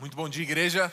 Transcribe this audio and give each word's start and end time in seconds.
Muito 0.00 0.16
bom 0.16 0.30
dia, 0.30 0.44
igreja. 0.44 0.90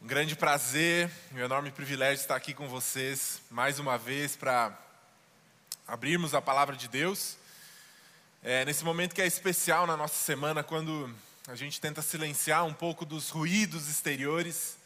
Um 0.00 0.06
grande 0.06 0.36
prazer, 0.36 1.10
um 1.32 1.40
enorme 1.40 1.72
privilégio 1.72 2.22
estar 2.22 2.36
aqui 2.36 2.54
com 2.54 2.68
vocês 2.68 3.42
mais 3.50 3.80
uma 3.80 3.98
vez 3.98 4.36
para 4.36 4.78
abrirmos 5.84 6.34
a 6.34 6.40
palavra 6.40 6.76
de 6.76 6.86
Deus. 6.86 7.36
É, 8.44 8.64
nesse 8.64 8.84
momento 8.84 9.12
que 9.12 9.20
é 9.20 9.26
especial 9.26 9.88
na 9.88 9.96
nossa 9.96 10.14
semana, 10.14 10.62
quando 10.62 11.12
a 11.48 11.56
gente 11.56 11.80
tenta 11.80 12.00
silenciar 12.00 12.64
um 12.64 12.72
pouco 12.72 13.04
dos 13.04 13.28
ruídos 13.28 13.88
exteriores, 13.88 14.78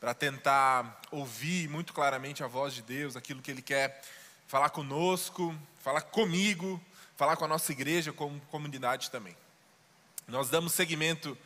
para 0.00 0.14
tentar 0.14 1.02
ouvir 1.10 1.68
muito 1.68 1.92
claramente 1.92 2.42
a 2.42 2.46
voz 2.46 2.72
de 2.72 2.80
Deus, 2.80 3.14
aquilo 3.14 3.42
que 3.42 3.50
Ele 3.50 3.60
quer 3.60 4.02
falar 4.48 4.70
conosco, 4.70 5.54
falar 5.80 6.00
comigo, 6.00 6.82
falar 7.14 7.36
com 7.36 7.44
a 7.44 7.48
nossa 7.48 7.70
igreja, 7.72 8.10
como 8.10 8.40
comunidade 8.50 9.10
também. 9.10 9.36
Nós 10.26 10.48
damos 10.48 10.72
seguimento 10.72 11.36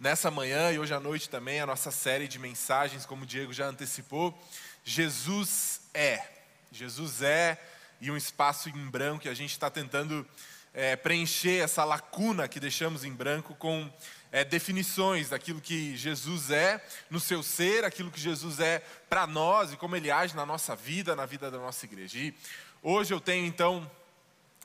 nessa 0.00 0.30
manhã 0.30 0.72
e 0.72 0.78
hoje 0.78 0.94
à 0.94 0.98
noite 0.98 1.28
também 1.28 1.60
a 1.60 1.66
nossa 1.66 1.90
série 1.90 2.26
de 2.26 2.38
mensagens, 2.38 3.04
como 3.04 3.24
o 3.24 3.26
Diego 3.26 3.52
já 3.52 3.66
antecipou. 3.66 4.36
Jesus 4.82 5.82
é. 5.92 6.26
Jesus 6.72 7.20
é 7.20 7.60
e 8.00 8.10
um 8.10 8.16
espaço 8.16 8.70
em 8.70 8.88
branco 8.88 9.20
que 9.20 9.28
a 9.28 9.34
gente 9.34 9.50
está 9.50 9.68
tentando 9.68 10.26
é, 10.72 10.96
preencher 10.96 11.62
essa 11.62 11.84
lacuna 11.84 12.48
que 12.48 12.58
deixamos 12.58 13.04
em 13.04 13.12
branco 13.12 13.54
com 13.56 13.92
é, 14.32 14.42
definições 14.42 15.28
daquilo 15.28 15.60
que 15.60 15.94
Jesus 15.94 16.50
é 16.50 16.82
no 17.10 17.20
seu 17.20 17.42
ser, 17.42 17.84
aquilo 17.84 18.10
que 18.10 18.20
Jesus 18.20 18.58
é 18.58 18.78
para 19.06 19.26
nós 19.26 19.70
e 19.70 19.76
como 19.76 19.96
ele 19.96 20.10
age 20.10 20.34
na 20.34 20.46
nossa 20.46 20.74
vida, 20.74 21.14
na 21.14 21.26
vida 21.26 21.50
da 21.50 21.58
nossa 21.58 21.84
igreja. 21.84 22.16
E 22.16 22.34
hoje 22.82 23.12
eu 23.12 23.20
tenho 23.20 23.44
então 23.44 23.90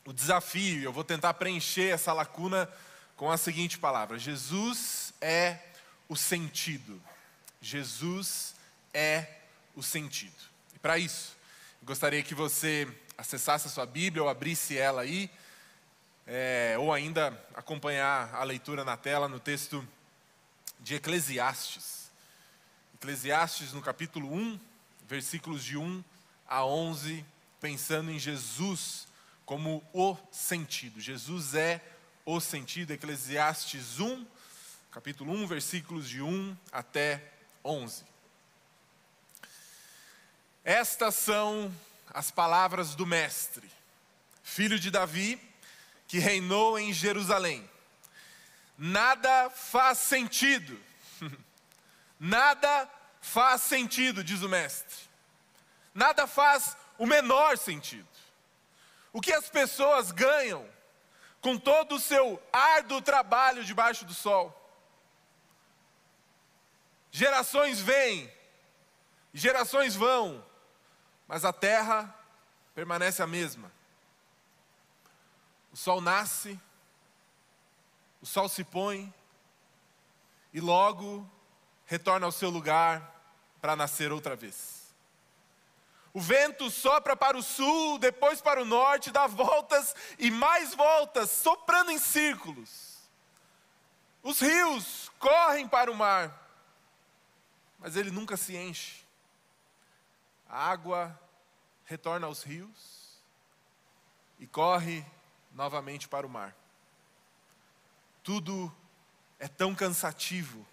o 0.06 0.14
desafio, 0.14 0.82
eu 0.82 0.94
vou 0.94 1.04
tentar 1.04 1.34
preencher 1.34 1.90
essa 1.90 2.14
lacuna 2.14 2.70
com 3.18 3.30
a 3.30 3.38
seguinte 3.38 3.78
palavra: 3.78 4.18
Jesus 4.18 5.05
é 5.26 5.60
o 6.08 6.16
sentido. 6.16 7.02
Jesus 7.60 8.56
é 8.94 9.28
o 9.76 9.82
sentido. 9.82 10.36
E 10.76 10.78
para 10.78 11.00
isso, 11.00 11.36
gostaria 11.82 12.22
que 12.22 12.36
você 12.36 12.88
acessasse 13.18 13.66
a 13.66 13.72
sua 13.72 13.88
Bíblia 13.88 14.22
ou 14.22 14.30
abrisse 14.30 14.78
ela 14.78 15.02
aí, 15.02 15.32
é, 16.28 16.76
ou 16.78 16.94
ainda 16.94 17.28
acompanhar 17.56 18.36
a 18.36 18.44
leitura 18.44 18.86
na 18.86 18.96
tela 18.96 19.28
no 19.28 19.40
texto 19.40 19.86
de 20.80 20.94
Eclesiastes. 20.94 22.12
Eclesiastes 22.94 23.74
no 23.74 23.82
capítulo 23.82 24.32
1, 24.32 24.60
versículos 25.08 25.64
de 25.64 25.76
1 25.76 26.04
a 26.48 26.64
11, 26.64 27.26
pensando 27.60 28.12
em 28.12 28.20
Jesus 28.20 29.08
como 29.44 29.84
o 29.92 30.16
sentido. 30.32 31.00
Jesus 31.00 31.56
é 31.56 31.82
o 32.24 32.40
sentido. 32.40 32.92
Eclesiastes 32.92 34.00
1, 34.00 34.35
capítulo 34.96 35.34
1, 35.34 35.46
versículos 35.46 36.08
de 36.08 36.22
1 36.22 36.58
até 36.72 37.22
11. 37.66 38.06
Estas 40.64 41.16
são 41.16 41.70
as 42.14 42.32
palavras 42.32 42.96
do 42.96 43.06
Mestre, 43.06 43.70
filho 44.42 44.80
de 44.80 44.90
Davi, 44.90 45.38
que 46.08 46.18
reinou 46.18 46.80
em 46.80 46.94
Jerusalém. 46.94 47.70
Nada 48.78 49.50
faz 49.50 49.98
sentido, 49.98 50.82
nada 52.18 52.90
faz 53.20 53.64
sentido, 53.64 54.24
diz 54.24 54.44
o 54.44 54.48
Mestre. 54.48 54.96
Nada 55.94 56.26
faz 56.26 56.78
o 56.98 57.06
menor 57.06 57.58
sentido. 57.58 58.08
O 59.12 59.20
que 59.20 59.34
as 59.34 59.50
pessoas 59.50 60.14
ganham 60.14 60.66
com 61.42 61.58
todo 61.58 61.96
o 61.96 62.00
seu 62.00 62.42
árduo 62.54 63.02
trabalho 63.02 63.66
debaixo 63.66 64.06
do 64.06 64.14
sol? 64.14 64.62
Gerações 67.16 67.80
vêm, 67.80 68.30
gerações 69.34 69.96
vão, 69.96 70.46
mas 71.26 71.46
a 71.46 71.54
terra 71.54 72.14
permanece 72.74 73.24
a 73.24 73.26
mesma. 73.26 73.72
O 75.72 75.78
sol 75.78 76.02
nasce, 76.02 76.60
o 78.22 78.26
sol 78.26 78.50
se 78.50 78.66
põe 78.66 79.14
e 80.54 80.60
logo 80.60 81.26
retorna 81.86 82.26
ao 82.26 82.34
seu 82.34 82.50
lugar 82.50 83.16
para 83.62 83.78
nascer 83.78 84.12
outra 84.12 84.36
vez. 84.36 84.94
O 86.12 86.20
vento 86.20 86.70
sopra 86.70 87.16
para 87.16 87.38
o 87.38 87.42
sul, 87.42 87.98
depois 87.98 88.42
para 88.42 88.62
o 88.62 88.66
norte, 88.66 89.10
dá 89.10 89.26
voltas 89.26 89.96
e 90.20 90.30
mais 90.30 90.76
voltas, 90.76 91.32
soprando 91.32 91.92
em 91.92 91.98
círculos. 91.98 92.98
Os 94.22 94.42
rios 94.42 95.10
correm 95.18 95.66
para 95.66 95.90
o 95.90 95.96
mar 95.96 96.44
mas 97.86 97.96
ele 97.96 98.10
nunca 98.10 98.36
se 98.36 98.58
enche. 98.58 99.04
A 100.50 100.72
água 100.72 101.22
retorna 101.86 102.26
aos 102.26 102.42
rios 102.42 103.22
e 104.40 104.48
corre 104.48 105.06
novamente 105.54 106.08
para 106.08 106.26
o 106.26 106.30
mar. 106.30 106.56
Tudo 108.24 108.76
é 109.38 109.48
tão 109.48 109.76
cansativo 109.76 110.66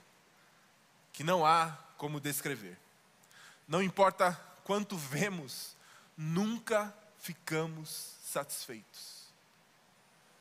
que 1.13 1.23
não 1.23 1.45
há 1.45 1.77
como 1.99 2.19
descrever. 2.19 2.79
Não 3.69 3.83
importa 3.83 4.33
quanto 4.65 4.97
vemos, 4.97 5.77
nunca 6.17 6.97
ficamos 7.19 8.17
satisfeitos. 8.25 9.27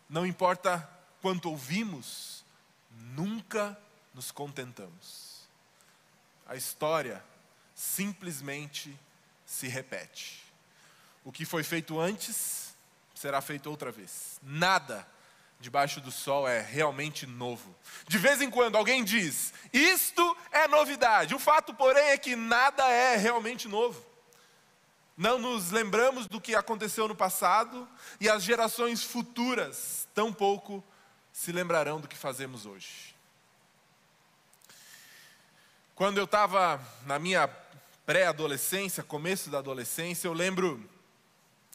Não 0.09 0.26
importa 0.26 0.90
quanto 1.22 1.50
ouvimos, 1.50 2.46
nunca 2.90 3.78
nos 4.14 4.32
contentamos 4.32 5.31
a 6.46 6.56
história 6.56 7.24
simplesmente 7.74 8.97
se 9.46 9.68
repete. 9.68 10.44
O 11.24 11.31
que 11.31 11.46
foi 11.46 11.63
feito 11.63 12.00
antes 12.00 12.75
será 13.16 13.41
feito 13.41 13.69
outra 13.69 13.91
vez. 13.91 14.40
Nada 14.41 15.07
debaixo 15.59 16.02
do 16.02 16.12
sol 16.12 16.47
é 16.47 16.59
realmente 16.59 17.28
novo. 17.28 17.74
De 18.07 18.18
vez 18.18 18.41
em 18.41 18.50
quando 18.50 18.75
alguém 18.75 19.03
diz: 19.03 19.53
Isto 19.72 20.35
é 20.52 20.68
novidade. 20.68 21.35
O 21.35 21.40
fato, 21.40 21.74
porém, 21.74 22.09
é 22.09 22.18
que 22.18 22.35
nada 22.35 22.84
é 22.90 23.16
realmente 23.16 23.68
novo. 23.68 24.03
Não 25.16 25.38
nos 25.38 25.69
lembramos 25.69 26.25
do 26.25 26.41
que 26.41 26.56
aconteceu 26.56 27.08
no 27.08 27.16
passado 27.16 27.88
e 28.19 28.28
as 28.28 28.41
gerações 28.44 29.03
futuras 29.03 30.08
tampouco 30.16 30.84
se 31.31 31.52
lembrarão 31.52 32.02
do 32.02 32.08
que 32.08 32.18
fazemos 32.18 32.66
hoje. 32.66 33.11
Quando 36.02 36.18
eu 36.18 36.24
estava 36.24 36.82
na 37.06 37.20
minha 37.20 37.48
pré-adolescência, 38.08 39.04
começo 39.04 39.52
da 39.52 39.60
adolescência, 39.60 40.28
eu 40.28 40.34
lembro 40.34 40.84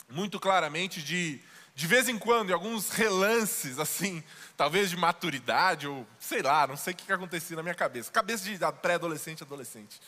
muito 0.09 0.41
claramente 0.41 1.01
de, 1.01 1.41
de 1.77 1.87
vez 1.87 2.09
em 2.09 2.19
quando, 2.19 2.51
em 2.51 2.53
alguns 2.53 2.91
relances, 2.91 3.79
assim, 3.79 4.25
talvez 4.59 4.91
de 4.91 4.97
maturidade, 4.97 5.87
ou 5.87 6.05
sei 6.19 6.43
lá, 6.43 6.67
não 6.67 6.77
sei 6.77 6.93
o 6.93 6.97
que, 6.97 7.07
que 7.07 7.13
acontecia 7.13 7.55
na 7.55 7.63
minha 7.63 7.75
cabeça, 7.77 8.11
cabeça 8.11 8.43
de 8.43 8.59
pré-adolescente, 8.83 9.45
adolescente. 9.45 10.01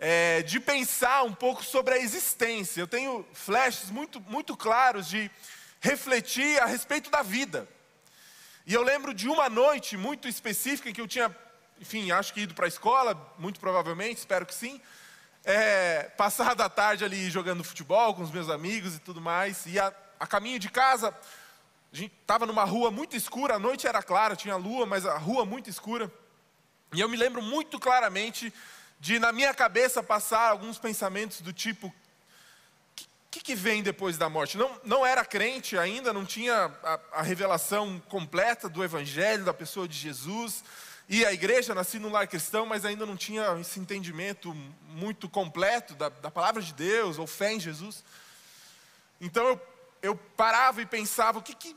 É, 0.00 0.42
de 0.42 0.58
pensar 0.58 1.22
um 1.22 1.32
pouco 1.32 1.64
sobre 1.64 1.94
a 1.94 1.98
existência. 1.98 2.80
Eu 2.80 2.88
tenho 2.88 3.24
flashes 3.32 3.88
muito, 3.88 4.20
muito 4.22 4.56
claros 4.56 5.06
de 5.06 5.30
refletir 5.80 6.60
a 6.60 6.66
respeito 6.66 7.08
da 7.08 7.22
vida. 7.22 7.68
E 8.66 8.74
eu 8.74 8.82
lembro 8.82 9.14
de 9.14 9.28
uma 9.28 9.48
noite 9.48 9.96
muito 9.96 10.26
específica 10.26 10.90
em 10.90 10.92
que 10.92 11.00
eu 11.00 11.06
tinha 11.06 11.32
enfim, 11.80 12.10
acho 12.10 12.34
que 12.34 12.40
ido 12.40 12.54
para 12.54 12.66
a 12.66 12.68
escola, 12.68 13.16
muito 13.38 13.60
provavelmente, 13.60 14.18
espero 14.18 14.44
que 14.44 14.54
sim. 14.54 14.80
É, 15.44 16.04
passado 16.16 16.60
a 16.60 16.68
tarde 16.68 17.04
ali 17.04 17.30
jogando 17.30 17.64
futebol 17.64 18.14
com 18.14 18.22
os 18.22 18.30
meus 18.30 18.50
amigos 18.50 18.96
e 18.96 18.98
tudo 18.98 19.20
mais. 19.20 19.64
E 19.66 19.78
a, 19.78 19.92
a 20.18 20.26
caminho 20.26 20.58
de 20.58 20.68
casa, 20.68 21.14
a 21.92 21.96
gente 21.96 22.12
estava 22.20 22.44
numa 22.44 22.64
rua 22.64 22.90
muito 22.90 23.16
escura, 23.16 23.54
a 23.54 23.58
noite 23.58 23.86
era 23.86 24.02
clara, 24.02 24.36
tinha 24.36 24.56
lua, 24.56 24.84
mas 24.84 25.06
a 25.06 25.16
rua 25.16 25.44
muito 25.44 25.70
escura. 25.70 26.12
E 26.92 27.00
eu 27.00 27.08
me 27.08 27.16
lembro 27.16 27.40
muito 27.40 27.78
claramente 27.78 28.52
de, 28.98 29.18
na 29.18 29.32
minha 29.32 29.54
cabeça, 29.54 30.02
passar 30.02 30.50
alguns 30.50 30.78
pensamentos 30.78 31.40
do 31.40 31.52
tipo: 31.52 31.86
o 31.86 31.94
que, 33.30 33.40
que, 33.40 33.54
vem 33.54 33.82
depois 33.82 34.18
da 34.18 34.28
morte? 34.28 34.58
Não, 34.58 34.80
não 34.84 35.06
era 35.06 35.24
crente 35.24 35.78
ainda, 35.78 36.12
não 36.12 36.26
tinha 36.26 36.72
a, 36.82 37.00
a 37.12 37.22
revelação 37.22 38.02
completa 38.08 38.68
do 38.68 38.82
Evangelho, 38.82 39.44
da 39.44 39.54
pessoa 39.54 39.86
de 39.86 39.96
Jesus 39.96 40.64
e 41.08 41.24
a 41.24 41.32
igreja, 41.32 41.74
nasci 41.74 41.98
no 41.98 42.10
lar 42.10 42.28
cristão, 42.28 42.66
mas 42.66 42.84
ainda 42.84 43.06
não 43.06 43.16
tinha 43.16 43.58
esse 43.58 43.80
entendimento 43.80 44.52
muito 44.88 45.26
completo 45.26 45.94
da, 45.94 46.10
da 46.10 46.30
palavra 46.30 46.60
de 46.60 46.74
Deus, 46.74 47.18
ou 47.18 47.26
fé 47.26 47.54
em 47.54 47.60
Jesus. 47.60 48.04
Então 49.18 49.46
eu, 49.46 49.60
eu 50.02 50.14
parava 50.14 50.82
e 50.82 50.86
pensava: 50.86 51.38
o 51.38 51.42
que, 51.42 51.54
que, 51.54 51.74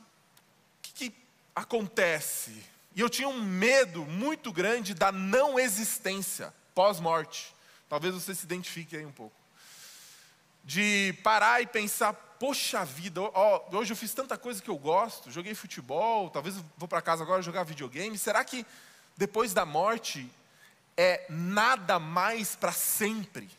que, 0.82 0.94
que 0.94 1.16
acontece? 1.56 2.62
E 2.94 3.00
eu 3.00 3.10
tinha 3.10 3.30
um 3.30 3.42
medo 3.42 4.04
muito 4.06 4.52
grande 4.52 4.94
da 4.94 5.14
não 5.14 5.58
existência 5.58 6.54
pós-morte. 6.76 7.56
Talvez 7.88 8.14
você 8.14 8.36
se 8.36 8.44
identifique 8.44 8.98
aí 8.98 9.06
um 9.06 9.14
pouco. 9.14 9.36
De 10.62 11.18
parar 11.24 11.62
e 11.62 11.68
pensar, 11.68 12.14
poxa 12.14 12.84
vida, 12.84 13.22
ó, 13.22 13.66
hoje 13.72 13.94
eu 13.94 13.98
fiz 13.98 14.14
tanta 14.14 14.38
coisa 14.38 14.62
que 14.62 14.70
eu 14.70 14.78
gosto, 14.78 15.32
joguei 15.32 15.56
futebol, 15.56 16.30
talvez 16.30 16.56
vou 16.78 16.88
para 16.88 17.02
casa 17.02 17.24
agora 17.24 17.42
jogar 17.42 17.64
videogame. 17.64 18.18
Será 18.18 18.44
que 18.44 18.66
depois 19.18 19.54
da 19.54 19.66
morte 19.66 20.30
é 20.98 21.26
nada 21.30 22.00
mais 22.00 22.56
para 22.56 22.72
sempre. 22.72 23.50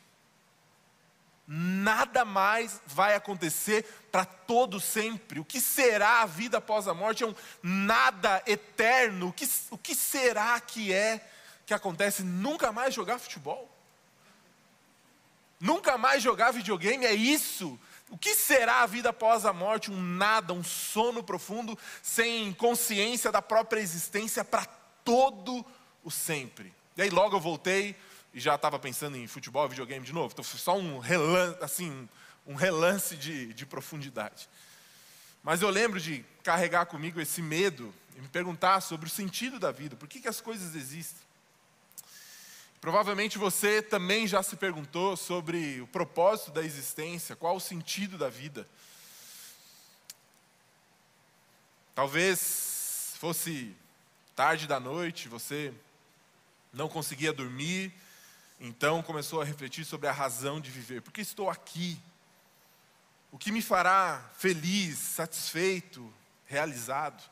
Nada 1.46 2.24
mais 2.24 2.80
vai 2.86 3.14
acontecer 3.14 3.84
para 4.10 4.24
todo 4.24 4.80
sempre. 4.80 5.40
O 5.40 5.44
que 5.44 5.60
será 5.60 6.22
a 6.22 6.26
vida 6.26 6.58
após 6.58 6.86
a 6.86 6.94
morte 6.94 7.24
é 7.24 7.26
um 7.26 7.34
nada 7.62 8.42
eterno. 8.46 9.28
O 9.28 9.32
que, 9.32 9.48
o 9.70 9.76
que 9.76 9.94
será 9.94 10.58
que 10.60 10.92
é 10.92 11.20
que 11.66 11.74
acontece? 11.74 12.22
Nunca 12.22 12.72
mais 12.72 12.94
jogar 12.94 13.18
futebol? 13.18 13.68
Nunca 15.60 15.98
mais 15.98 16.22
jogar 16.22 16.52
videogame? 16.52 17.04
É 17.04 17.12
isso? 17.12 17.78
O 18.10 18.18
que 18.18 18.34
será 18.34 18.82
a 18.82 18.86
vida 18.86 19.10
após 19.10 19.46
a 19.46 19.52
morte? 19.52 19.90
Um 19.90 20.00
nada, 20.00 20.52
um 20.52 20.62
sono 20.62 21.22
profundo, 21.22 21.78
sem 22.02 22.52
consciência 22.52 23.32
da 23.32 23.40
própria 23.40 23.80
existência 23.80 24.44
para 24.44 24.66
todo 25.04 25.64
o 26.04 26.10
sempre. 26.10 26.72
E 26.96 27.02
aí 27.02 27.10
logo 27.10 27.36
eu 27.36 27.40
voltei 27.40 27.96
e 28.34 28.40
já 28.40 28.54
estava 28.54 28.78
pensando 28.78 29.16
em 29.16 29.26
futebol, 29.26 29.68
videogame 29.68 30.04
de 30.04 30.12
novo. 30.12 30.32
Então 30.32 30.44
foi 30.44 30.58
só 30.58 30.76
um 30.76 30.98
relance, 30.98 31.58
assim, 31.62 32.08
um 32.46 32.54
relance 32.54 33.16
de, 33.16 33.52
de 33.54 33.66
profundidade. 33.66 34.48
Mas 35.42 35.60
eu 35.60 35.70
lembro 35.70 36.00
de 36.00 36.24
carregar 36.42 36.86
comigo 36.86 37.20
esse 37.20 37.42
medo 37.42 37.92
e 38.16 38.20
me 38.20 38.28
perguntar 38.28 38.80
sobre 38.80 39.06
o 39.06 39.10
sentido 39.10 39.58
da 39.58 39.72
vida, 39.72 39.96
por 39.96 40.08
que, 40.08 40.20
que 40.20 40.28
as 40.28 40.40
coisas 40.40 40.74
existem. 40.74 41.20
Provavelmente 42.80 43.38
você 43.38 43.80
também 43.80 44.26
já 44.26 44.42
se 44.42 44.56
perguntou 44.56 45.16
sobre 45.16 45.80
o 45.80 45.86
propósito 45.86 46.50
da 46.50 46.64
existência, 46.64 47.36
qual 47.36 47.56
o 47.56 47.60
sentido 47.60 48.18
da 48.18 48.28
vida. 48.28 48.68
Talvez 51.94 53.14
fosse 53.18 53.76
tarde 54.44 54.66
da 54.66 54.80
noite, 54.80 55.28
você 55.28 55.72
não 56.72 56.88
conseguia 56.88 57.32
dormir, 57.32 57.94
então 58.58 59.00
começou 59.00 59.40
a 59.40 59.44
refletir 59.44 59.84
sobre 59.84 60.08
a 60.08 60.12
razão 60.12 60.60
de 60.60 60.68
viver. 60.68 61.00
Por 61.00 61.12
que 61.12 61.20
estou 61.20 61.48
aqui? 61.48 61.96
O 63.30 63.38
que 63.38 63.52
me 63.52 63.62
fará 63.62 64.32
feliz, 64.36 64.98
satisfeito, 64.98 66.12
realizado? 66.44 67.22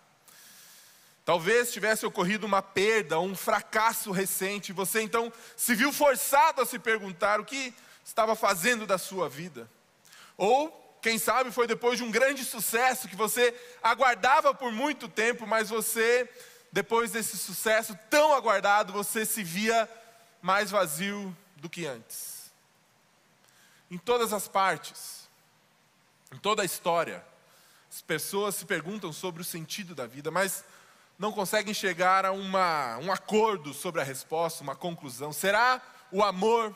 Talvez 1.25 1.73
tivesse 1.73 2.07
ocorrido 2.07 2.47
uma 2.47 2.63
perda, 2.63 3.19
um 3.19 3.35
fracasso 3.35 4.13
recente, 4.13 4.73
você 4.73 5.03
então 5.03 5.33
se 5.57 5.75
viu 5.75 5.93
forçado 5.93 6.63
a 6.63 6.65
se 6.65 6.79
perguntar 6.79 7.41
o 7.41 7.45
que 7.45 7.75
estava 8.05 8.37
fazendo 8.37 8.87
da 8.87 8.99
sua 8.99 9.29
vida. 9.29 9.69
Ou, 10.37 10.71
quem 11.03 11.19
sabe, 11.19 11.51
foi 11.51 11.67
depois 11.67 11.99
de 11.99 12.05
um 12.05 12.11
grande 12.13 12.45
sucesso 12.45 13.09
que 13.09 13.17
você 13.17 13.53
aguardava 13.83 14.55
por 14.55 14.71
muito 14.71 15.09
tempo, 15.09 15.45
mas 15.45 15.71
você, 15.71 16.31
depois 16.73 17.13
desse 17.13 17.37
sucesso 17.37 17.99
tão 18.09 18.33
aguardado, 18.33 18.93
você 18.93 19.27
se 19.27 19.43
via 19.43 19.89
mais 20.41 20.71
vazio 20.71 21.37
do 21.57 21.69
que 21.69 21.87
antes. 21.87 22.51
Em 23.91 23.99
todas 23.99 24.33
as 24.33 24.47
partes, 24.47 25.29
em 26.33 26.39
toda 26.39 26.63
a 26.63 26.65
história, 26.65 27.25
as 27.91 28.01
pessoas 28.01 28.55
se 28.55 28.65
perguntam 28.65 29.13
sobre 29.13 29.43
o 29.43 29.45
sentido 29.45 29.95
da 29.95 30.07
vida, 30.07 30.31
mas 30.31 30.65
não 31.19 31.33
conseguem 31.33 31.75
chegar 31.75 32.25
a 32.25 32.33
uma, 32.33 32.97
um 32.99 33.13
acordo 33.13 33.75
sobre 33.75 34.01
a 34.01 34.05
resposta, 34.05 34.63
uma 34.63 34.77
conclusão. 34.77 35.33
Será 35.33 35.83
o 36.13 36.23
amor? 36.23 36.75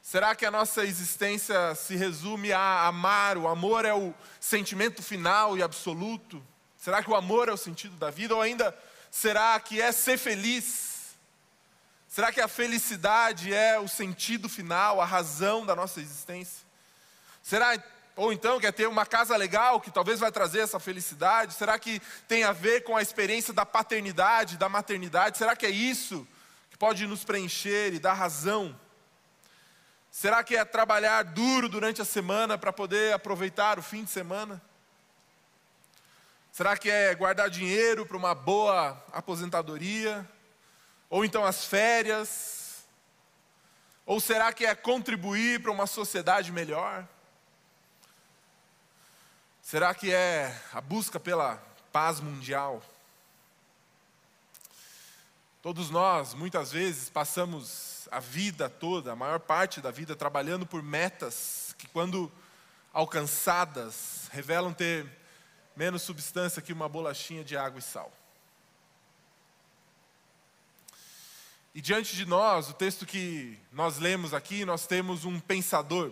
Será 0.00 0.34
que 0.34 0.46
a 0.46 0.50
nossa 0.50 0.84
existência 0.84 1.74
se 1.74 1.96
resume 1.96 2.52
a 2.52 2.86
amar? 2.86 3.36
O 3.36 3.46
amor 3.46 3.84
é 3.84 3.92
o 3.92 4.14
sentimento 4.40 5.02
final 5.02 5.56
e 5.58 5.62
absoluto? 5.62 6.42
Será 6.86 7.02
que 7.02 7.10
o 7.10 7.16
amor 7.16 7.48
é 7.48 7.52
o 7.52 7.56
sentido 7.56 7.96
da 7.96 8.10
vida? 8.12 8.32
Ou 8.32 8.40
ainda, 8.40 8.72
será 9.10 9.58
que 9.58 9.82
é 9.82 9.90
ser 9.90 10.16
feliz? 10.16 11.16
Será 12.06 12.30
que 12.30 12.40
a 12.40 12.46
felicidade 12.46 13.52
é 13.52 13.76
o 13.76 13.88
sentido 13.88 14.48
final, 14.48 15.00
a 15.00 15.04
razão 15.04 15.66
da 15.66 15.74
nossa 15.74 16.00
existência? 16.00 16.64
Será 17.42 17.76
ou 18.14 18.32
então 18.32 18.60
quer 18.60 18.72
ter 18.72 18.86
uma 18.86 19.04
casa 19.04 19.36
legal 19.36 19.80
que 19.80 19.90
talvez 19.90 20.20
vai 20.20 20.30
trazer 20.30 20.60
essa 20.60 20.78
felicidade? 20.78 21.54
Será 21.54 21.76
que 21.76 22.00
tem 22.28 22.44
a 22.44 22.52
ver 22.52 22.84
com 22.84 22.96
a 22.96 23.02
experiência 23.02 23.52
da 23.52 23.66
paternidade, 23.66 24.56
da 24.56 24.68
maternidade? 24.68 25.38
Será 25.38 25.56
que 25.56 25.66
é 25.66 25.70
isso 25.70 26.24
que 26.70 26.78
pode 26.78 27.04
nos 27.04 27.24
preencher 27.24 27.94
e 27.94 27.98
dar 27.98 28.12
razão? 28.12 28.78
Será 30.08 30.44
que 30.44 30.54
é 30.54 30.64
trabalhar 30.64 31.24
duro 31.24 31.68
durante 31.68 32.00
a 32.00 32.04
semana 32.04 32.56
para 32.56 32.72
poder 32.72 33.12
aproveitar 33.12 33.76
o 33.76 33.82
fim 33.82 34.04
de 34.04 34.10
semana? 34.12 34.62
Será 36.56 36.74
que 36.74 36.90
é 36.90 37.14
guardar 37.14 37.50
dinheiro 37.50 38.06
para 38.06 38.16
uma 38.16 38.34
boa 38.34 39.04
aposentadoria? 39.12 40.26
Ou 41.10 41.22
então 41.22 41.44
as 41.44 41.66
férias? 41.66 42.86
Ou 44.06 44.18
será 44.20 44.50
que 44.54 44.64
é 44.64 44.74
contribuir 44.74 45.60
para 45.60 45.70
uma 45.70 45.86
sociedade 45.86 46.50
melhor? 46.50 47.06
Será 49.60 49.94
que 49.94 50.10
é 50.10 50.58
a 50.72 50.80
busca 50.80 51.20
pela 51.20 51.62
paz 51.92 52.20
mundial? 52.20 52.82
Todos 55.60 55.90
nós, 55.90 56.32
muitas 56.32 56.72
vezes, 56.72 57.10
passamos 57.10 58.08
a 58.10 58.18
vida 58.18 58.70
toda, 58.70 59.12
a 59.12 59.16
maior 59.16 59.40
parte 59.40 59.82
da 59.82 59.90
vida, 59.90 60.16
trabalhando 60.16 60.64
por 60.64 60.82
metas 60.82 61.74
que, 61.76 61.86
quando 61.86 62.32
alcançadas, 62.94 64.30
revelam 64.32 64.72
ter 64.72 65.25
menos 65.76 66.02
substância 66.02 66.62
que 66.62 66.72
uma 66.72 66.88
bolachinha 66.88 67.44
de 67.44 67.56
água 67.56 67.78
e 67.78 67.82
sal. 67.82 68.12
E 71.74 71.80
diante 71.82 72.16
de 72.16 72.24
nós, 72.24 72.70
o 72.70 72.72
texto 72.72 73.04
que 73.04 73.58
nós 73.70 73.98
lemos 73.98 74.32
aqui, 74.32 74.64
nós 74.64 74.86
temos 74.86 75.26
um 75.26 75.38
pensador, 75.38 76.10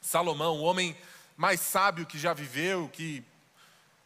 Salomão, 0.00 0.58
um 0.58 0.62
homem 0.62 0.94
mais 1.36 1.58
sábio 1.60 2.04
que 2.04 2.18
já 2.18 2.34
viveu, 2.34 2.90
que 2.92 3.24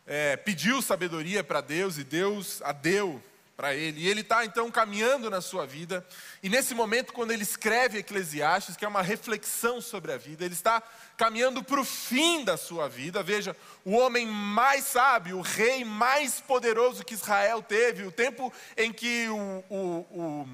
é, 0.07 0.37
pediu 0.37 0.81
sabedoria 0.81 1.43
para 1.43 1.61
Deus 1.61 1.99
e 1.99 2.05
Deus 2.05 2.63
a 2.63 2.71
deu 2.71 3.21
para 3.57 3.75
ele. 3.75 4.03
E 4.03 4.09
ele 4.09 4.21
está 4.21 4.45
então 4.45 4.71
caminhando 4.71 5.31
na 5.31 5.41
sua 5.41 5.67
vida. 5.67 6.07
E 6.43 6.49
nesse 6.49 6.75
momento, 6.75 7.13
quando 7.13 7.31
ele 7.31 7.43
escreve 7.43 7.99
Eclesiastes, 7.99 8.77
que 8.77 8.85
é 8.85 8.89
uma 8.89 9.03
reflexão 9.03 9.81
sobre 9.81 10.13
a 10.13 10.19
vida, 10.19 10.45
ele 10.45 10.55
está 10.55 10.83
caminhando 11.17 11.65
para 11.65 11.81
o 11.81 11.85
fim 11.85 12.45
da 12.45 12.57
sua 12.57 12.89
vida. 12.89 13.23
Veja, 13.23 13.57
o 13.85 13.93
homem 13.93 14.27
mais 14.27 14.85
sábio, 14.85 15.39
o 15.39 15.43
rei 15.43 15.85
mais 15.85 16.41
poderoso 16.41 17.05
que 17.05 17.15
Israel 17.15 17.63
teve, 17.63 18.05
o 18.05 18.13
tempo 18.13 18.53
em 18.77 18.93
que 18.93 19.27
o, 19.29 19.65
o, 19.71 20.07
o 20.11 20.49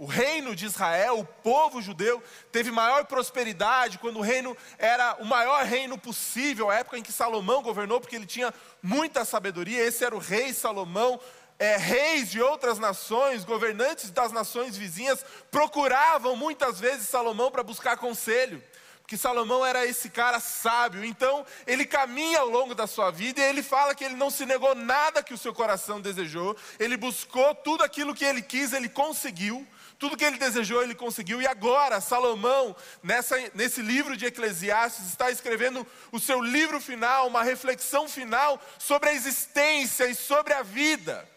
o 0.00 0.06
reino 0.06 0.56
de 0.56 0.64
Israel, 0.64 1.18
o 1.18 1.24
povo 1.26 1.82
judeu, 1.82 2.22
teve 2.50 2.70
maior 2.70 3.04
prosperidade 3.04 3.98
quando 3.98 4.16
o 4.16 4.22
reino 4.22 4.56
era 4.78 5.16
o 5.20 5.26
maior 5.26 5.62
reino 5.66 5.98
possível, 5.98 6.70
a 6.70 6.76
época 6.76 6.96
em 6.96 7.02
que 7.02 7.12
Salomão 7.12 7.60
governou, 7.60 8.00
porque 8.00 8.16
ele 8.16 8.24
tinha 8.24 8.52
muita 8.82 9.26
sabedoria. 9.26 9.84
Esse 9.84 10.02
era 10.02 10.16
o 10.16 10.18
rei 10.18 10.54
Salomão. 10.54 11.20
É, 11.60 11.76
reis 11.76 12.30
de 12.30 12.40
outras 12.40 12.78
nações, 12.78 13.44
governantes 13.44 14.10
das 14.10 14.32
nações 14.32 14.76
vizinhas, 14.78 15.24
procuravam 15.50 16.34
muitas 16.34 16.80
vezes 16.80 17.06
Salomão 17.06 17.50
para 17.50 17.62
buscar 17.62 17.98
conselho 17.98 18.62
que 19.10 19.16
Salomão 19.16 19.66
era 19.66 19.84
esse 19.84 20.08
cara 20.08 20.38
sábio. 20.38 21.04
Então, 21.04 21.44
ele 21.66 21.84
caminha 21.84 22.38
ao 22.38 22.48
longo 22.48 22.76
da 22.76 22.86
sua 22.86 23.10
vida 23.10 23.40
e 23.40 23.44
ele 23.44 23.60
fala 23.60 23.92
que 23.92 24.04
ele 24.04 24.14
não 24.14 24.30
se 24.30 24.46
negou 24.46 24.72
nada 24.72 25.20
que 25.20 25.34
o 25.34 25.38
seu 25.38 25.52
coração 25.52 26.00
desejou, 26.00 26.56
ele 26.78 26.96
buscou 26.96 27.52
tudo 27.56 27.82
aquilo 27.82 28.14
que 28.14 28.24
ele 28.24 28.40
quis, 28.40 28.72
ele 28.72 28.88
conseguiu. 28.88 29.66
Tudo 29.98 30.16
que 30.16 30.24
ele 30.24 30.38
desejou, 30.38 30.80
ele 30.80 30.94
conseguiu. 30.94 31.42
E 31.42 31.46
agora, 31.46 32.00
Salomão, 32.00 32.74
nessa, 33.02 33.36
nesse 33.52 33.82
livro 33.82 34.16
de 34.16 34.26
Eclesiastes, 34.26 35.08
está 35.08 35.28
escrevendo 35.28 35.84
o 36.12 36.20
seu 36.20 36.40
livro 36.40 36.80
final, 36.80 37.26
uma 37.26 37.42
reflexão 37.42 38.08
final 38.08 38.58
sobre 38.78 39.10
a 39.10 39.12
existência 39.12 40.06
e 40.06 40.14
sobre 40.14 40.54
a 40.54 40.62
vida. 40.62 41.28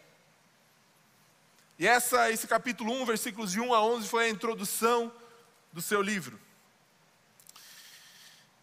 E 1.78 1.86
essa, 1.86 2.30
esse 2.30 2.46
capítulo 2.46 2.92
1, 3.02 3.04
versículos 3.04 3.50
de 3.50 3.60
1 3.60 3.74
a 3.74 3.82
11, 3.84 4.08
foi 4.08 4.26
a 4.26 4.30
introdução 4.30 5.12
do 5.72 5.82
seu 5.82 6.00
livro. 6.00 6.38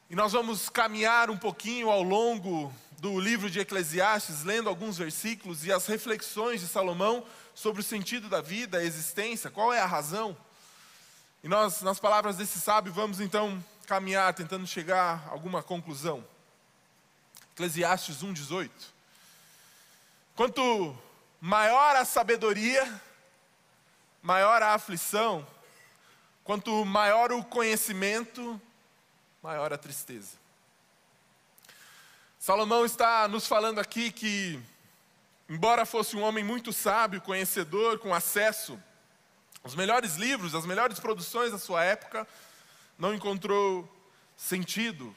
E 0.10 0.16
nós 0.16 0.32
vamos 0.32 0.70
caminhar 0.70 1.30
um 1.30 1.38
pouquinho 1.38 1.90
ao 1.90 2.02
longo 2.02 2.74
do 3.00 3.20
livro 3.20 3.50
de 3.50 3.60
Eclesiastes, 3.60 4.44
lendo 4.44 4.70
alguns 4.70 4.98
versículos 4.98 5.66
e 5.66 5.72
as 5.72 5.88
reflexões 5.88 6.62
de 6.62 6.68
Salomão 6.68 7.26
sobre 7.54 7.82
o 7.82 7.84
sentido 7.84 8.30
da 8.30 8.42
vida, 8.42 8.78
a 8.78 8.84
existência, 8.84 9.50
qual 9.50 9.74
é 9.74 9.80
a 9.82 9.86
razão. 9.86 10.38
E 11.44 11.50
nós, 11.50 11.82
nas 11.82 12.00
palavras 12.00 12.38
desse 12.38 12.60
sábio, 12.60 12.94
vamos 12.94 13.20
então 13.20 13.64
caminhar 13.88 14.34
tentando 14.34 14.66
chegar 14.66 15.26
a 15.28 15.32
alguma 15.32 15.62
conclusão. 15.62 16.24
Eclesiastes 17.54 18.24
1,18. 18.24 18.70
Quanto 20.36 20.96
maior 21.42 21.96
a 21.96 22.06
sabedoria, 22.06 23.02
maior 24.22 24.62
a 24.62 24.76
aflição, 24.76 25.46
quanto 26.44 26.86
maior 26.86 27.32
o 27.32 27.44
conhecimento, 27.44 28.62
maior 29.42 29.74
a 29.74 29.78
tristeza. 29.78 30.38
Salomão 32.40 32.86
está 32.86 33.28
nos 33.28 33.48
falando 33.48 33.80
aqui 33.80 34.12
que 34.12 34.62
embora 35.50 35.86
fosse 35.86 36.16
um 36.16 36.22
homem 36.22 36.44
muito 36.44 36.72
sábio, 36.72 37.20
conhecedor, 37.20 37.98
com 38.00 38.14
acesso 38.14 38.82
aos 39.64 39.76
melhores 39.76 40.16
livros, 40.16 40.56
às 40.56 40.66
melhores 40.66 41.00
produções 41.00 41.52
da 41.52 41.58
sua 41.58 41.84
época, 41.84 42.28
não 42.98 43.14
encontrou 43.14 43.88
sentido 44.38 45.14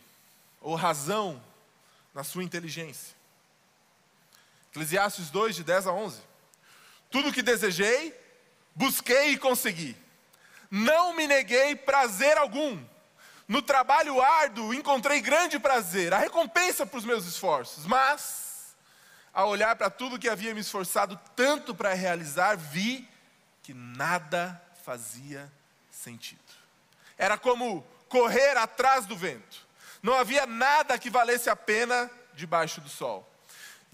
ou 0.61 0.75
razão 0.75 1.41
na 2.15 2.25
sua 2.25 2.43
inteligência. 2.43 3.14
Eclesiastes 4.75 5.31
2, 5.31 5.55
de 5.55 5.63
10 5.63 5.87
a 5.87 5.93
11. 5.93 6.21
Tudo 7.09 7.29
o 7.29 7.33
que 7.33 7.43
desejei, 7.43 8.13
busquei 8.75 9.29
e 9.29 9.39
consegui. 9.39 9.97
Não 10.69 11.15
me 11.15 11.29
neguei 11.29 11.77
prazer 11.77 12.37
algum. 12.37 12.85
No 13.47 13.63
trabalho 13.63 14.21
árduo 14.21 14.75
encontrei 14.75 15.21
grande 15.21 15.61
prazer, 15.61 16.13
a 16.13 16.19
recompensa 16.19 16.85
para 16.85 16.99
os 16.99 17.05
meus 17.05 17.25
esforços. 17.25 17.87
Mas, 17.87 18.75
ao 19.33 19.49
olhar 19.49 19.77
para 19.77 19.89
tudo 19.89 20.19
que 20.19 20.29
havia 20.29 20.53
me 20.53 20.63
esforçado 20.63 21.21
tanto 21.37 21.73
para 21.73 21.95
realizar, 21.95 22.57
vi 22.57 23.09
que 23.63 23.73
nada 23.73 24.61
fazia 24.85 25.53
sentido. 25.89 26.43
Era 27.17 27.39
como 27.39 27.87
correr 28.09 28.57
atrás 28.57 29.07
do 29.07 29.17
vento. 29.17 29.65
Não 30.03 30.15
havia 30.15 30.47
nada 30.47 30.99
que 30.99 31.11
valesse 31.11 31.49
a 31.49 31.55
pena 31.55 32.11
debaixo 32.35 32.81
do 32.81 32.89
sol. 32.89 33.34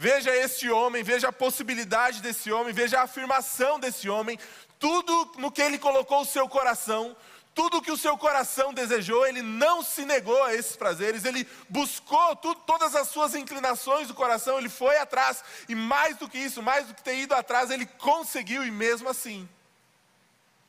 Veja 0.02 0.34
este 0.34 0.70
homem, 0.70 1.02
veja 1.02 1.28
a 1.28 1.32
possibilidade 1.32 2.22
desse 2.22 2.50
homem, 2.50 2.72
veja 2.72 2.98
a 2.98 3.02
afirmação 3.02 3.78
desse 3.78 4.08
homem, 4.08 4.38
tudo 4.78 5.30
no 5.36 5.52
que 5.52 5.60
ele 5.60 5.76
colocou 5.76 6.22
o 6.22 6.24
seu 6.24 6.48
coração, 6.48 7.14
tudo 7.54 7.82
que 7.82 7.92
o 7.92 7.98
seu 7.98 8.16
coração 8.16 8.72
desejou, 8.72 9.26
ele 9.26 9.42
não 9.42 9.82
se 9.82 10.06
negou 10.06 10.42
a 10.42 10.54
esses 10.54 10.74
prazeres, 10.74 11.26
ele 11.26 11.46
buscou 11.68 12.34
tudo, 12.36 12.58
todas 12.62 12.96
as 12.96 13.08
suas 13.08 13.34
inclinações 13.34 14.08
do 14.08 14.14
coração, 14.14 14.58
ele 14.58 14.70
foi 14.70 14.96
atrás, 14.96 15.44
e 15.68 15.74
mais 15.74 16.16
do 16.16 16.30
que 16.30 16.38
isso, 16.38 16.62
mais 16.62 16.86
do 16.86 16.94
que 16.94 17.02
ter 17.02 17.18
ido 17.18 17.34
atrás, 17.34 17.70
ele 17.70 17.84
conseguiu, 17.84 18.64
e 18.64 18.70
mesmo 18.70 19.06
assim, 19.06 19.46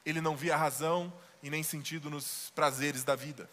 ele 0.06 0.20
não 0.20 0.36
via 0.36 0.58
razão 0.58 1.12
e 1.42 1.50
nem 1.50 1.64
sentido 1.64 2.10
nos 2.10 2.52
prazeres 2.54 3.06
da 3.06 3.16
vida. 3.16 3.50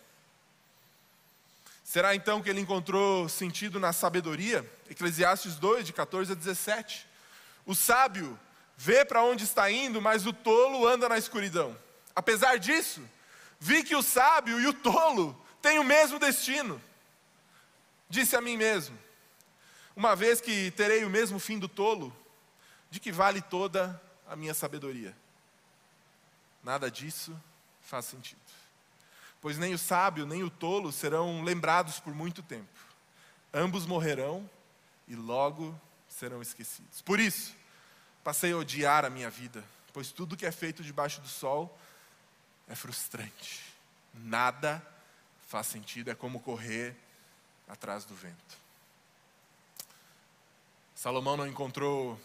Será 1.88 2.14
então 2.14 2.42
que 2.42 2.50
ele 2.50 2.60
encontrou 2.60 3.30
sentido 3.30 3.80
na 3.80 3.94
sabedoria? 3.94 4.70
Eclesiastes 4.90 5.54
2, 5.54 5.86
de 5.86 5.94
14 5.94 6.32
a 6.32 6.34
17. 6.34 7.08
O 7.64 7.74
sábio 7.74 8.38
vê 8.76 9.06
para 9.06 9.22
onde 9.22 9.44
está 9.44 9.70
indo, 9.70 9.98
mas 9.98 10.26
o 10.26 10.32
tolo 10.34 10.86
anda 10.86 11.08
na 11.08 11.16
escuridão. 11.16 11.74
Apesar 12.14 12.58
disso, 12.58 13.00
vi 13.58 13.82
que 13.82 13.96
o 13.96 14.02
sábio 14.02 14.60
e 14.60 14.66
o 14.66 14.74
tolo 14.74 15.34
têm 15.62 15.78
o 15.78 15.82
mesmo 15.82 16.18
destino. 16.18 16.78
Disse 18.06 18.36
a 18.36 18.40
mim 18.42 18.58
mesmo: 18.58 18.98
uma 19.96 20.14
vez 20.14 20.42
que 20.42 20.70
terei 20.72 21.06
o 21.06 21.10
mesmo 21.10 21.38
fim 21.38 21.58
do 21.58 21.68
tolo, 21.68 22.14
de 22.90 23.00
que 23.00 23.10
vale 23.10 23.40
toda 23.40 23.98
a 24.28 24.36
minha 24.36 24.52
sabedoria? 24.52 25.16
Nada 26.62 26.90
disso 26.90 27.34
faz 27.80 28.04
sentido 28.04 28.47
pois 29.40 29.58
nem 29.58 29.74
o 29.74 29.78
sábio 29.78 30.26
nem 30.26 30.42
o 30.42 30.50
tolo 30.50 30.92
serão 30.92 31.42
lembrados 31.42 32.00
por 32.00 32.14
muito 32.14 32.42
tempo. 32.42 32.78
Ambos 33.52 33.86
morrerão 33.86 34.48
e 35.06 35.14
logo 35.14 35.78
serão 36.08 36.42
esquecidos. 36.42 37.00
Por 37.02 37.20
isso, 37.20 37.54
passei 38.22 38.52
a 38.52 38.56
odiar 38.56 39.04
a 39.04 39.10
minha 39.10 39.30
vida, 39.30 39.64
pois 39.92 40.10
tudo 40.10 40.36
que 40.36 40.46
é 40.46 40.52
feito 40.52 40.82
debaixo 40.82 41.20
do 41.20 41.28
sol 41.28 41.78
é 42.68 42.74
frustrante. 42.74 43.64
Nada 44.12 44.84
faz 45.46 45.66
sentido, 45.66 46.10
é 46.10 46.14
como 46.14 46.40
correr 46.40 46.94
atrás 47.66 48.04
do 48.04 48.14
vento. 48.14 48.58
Salomão 50.94 51.36
não 51.36 51.46
encontrou 51.46 52.20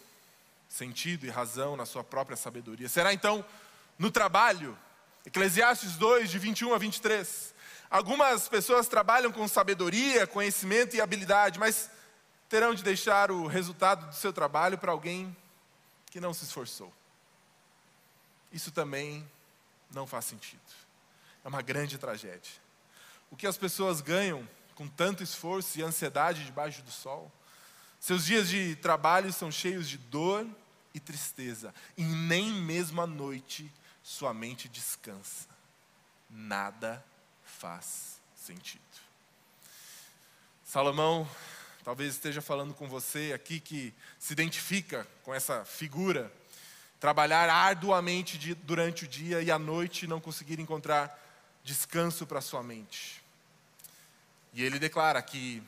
sentido 0.67 1.25
e 1.25 1.29
razão 1.29 1.77
na 1.77 1.85
sua 1.85 2.03
própria 2.03 2.35
sabedoria. 2.35 2.89
Será 2.89 3.13
então 3.13 3.45
no 3.97 4.09
trabalho 4.09 4.77
Eclesiastes 5.25 5.95
2, 5.95 6.29
de 6.29 6.37
21 6.37 6.73
a 6.73 6.77
23. 6.77 7.53
Algumas 7.89 8.49
pessoas 8.49 8.87
trabalham 8.87 9.31
com 9.31 9.47
sabedoria, 9.47 10.27
conhecimento 10.27 10.95
e 10.95 11.01
habilidade, 11.01 11.59
mas 11.59 11.89
terão 12.49 12.73
de 12.73 12.83
deixar 12.83 13.31
o 13.31 13.47
resultado 13.47 14.07
do 14.07 14.15
seu 14.15 14.33
trabalho 14.33 14.77
para 14.77 14.91
alguém 14.91 15.35
que 16.07 16.19
não 16.19 16.33
se 16.33 16.43
esforçou. 16.43 16.91
Isso 18.51 18.71
também 18.71 19.27
não 19.91 20.05
faz 20.05 20.25
sentido. 20.25 20.61
É 21.43 21.47
uma 21.47 21.61
grande 21.61 21.97
tragédia. 21.97 22.51
O 23.31 23.35
que 23.35 23.47
as 23.47 23.57
pessoas 23.57 24.01
ganham 24.01 24.47
com 24.75 24.87
tanto 24.87 25.23
esforço 25.23 25.79
e 25.79 25.83
ansiedade 25.83 26.45
debaixo 26.45 26.81
do 26.81 26.91
sol? 26.91 27.31
Seus 27.99 28.25
dias 28.25 28.49
de 28.49 28.75
trabalho 28.75 29.31
são 29.31 29.51
cheios 29.51 29.87
de 29.87 29.97
dor 29.97 30.45
e 30.93 30.99
tristeza, 30.99 31.73
e 31.97 32.03
nem 32.03 32.51
mesmo 32.51 33.01
à 33.01 33.07
noite 33.07 33.71
sua 34.03 34.33
mente 34.33 34.67
descansa. 34.67 35.47
Nada 36.29 37.03
faz 37.43 38.19
sentido. 38.35 38.81
Salomão 40.65 41.27
talvez 41.83 42.13
esteja 42.13 42.41
falando 42.41 42.73
com 42.73 42.87
você 42.87 43.31
aqui 43.33 43.59
que 43.59 43.93
se 44.17 44.33
identifica 44.33 45.07
com 45.23 45.33
essa 45.33 45.63
figura, 45.65 46.31
trabalhar 46.99 47.49
arduamente 47.49 48.55
durante 48.55 49.05
o 49.05 49.07
dia 49.07 49.41
e 49.41 49.51
à 49.51 49.59
noite 49.59 50.07
não 50.07 50.21
conseguir 50.21 50.59
encontrar 50.59 51.19
descanso 51.63 52.25
para 52.25 52.41
sua 52.41 52.63
mente. 52.63 53.21
E 54.53 54.63
ele 54.63 54.79
declara 54.79 55.21
que 55.21 55.61